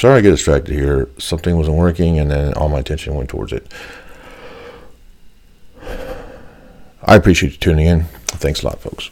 sorry 0.00 0.18
I 0.18 0.20
get 0.22 0.30
distracted 0.30 0.72
here. 0.72 1.08
Something 1.18 1.56
wasn't 1.56 1.76
working, 1.76 2.18
and 2.18 2.30
then 2.30 2.54
all 2.54 2.68
my 2.68 2.78
attention 2.78 3.14
went 3.14 3.28
towards 3.28 3.52
it. 3.52 3.70
I 7.04 7.16
appreciate 7.16 7.52
you 7.52 7.58
tuning 7.58 7.86
in. 7.86 8.04
Thanks 8.26 8.62
a 8.62 8.66
lot, 8.66 8.80
folks. 8.80 9.10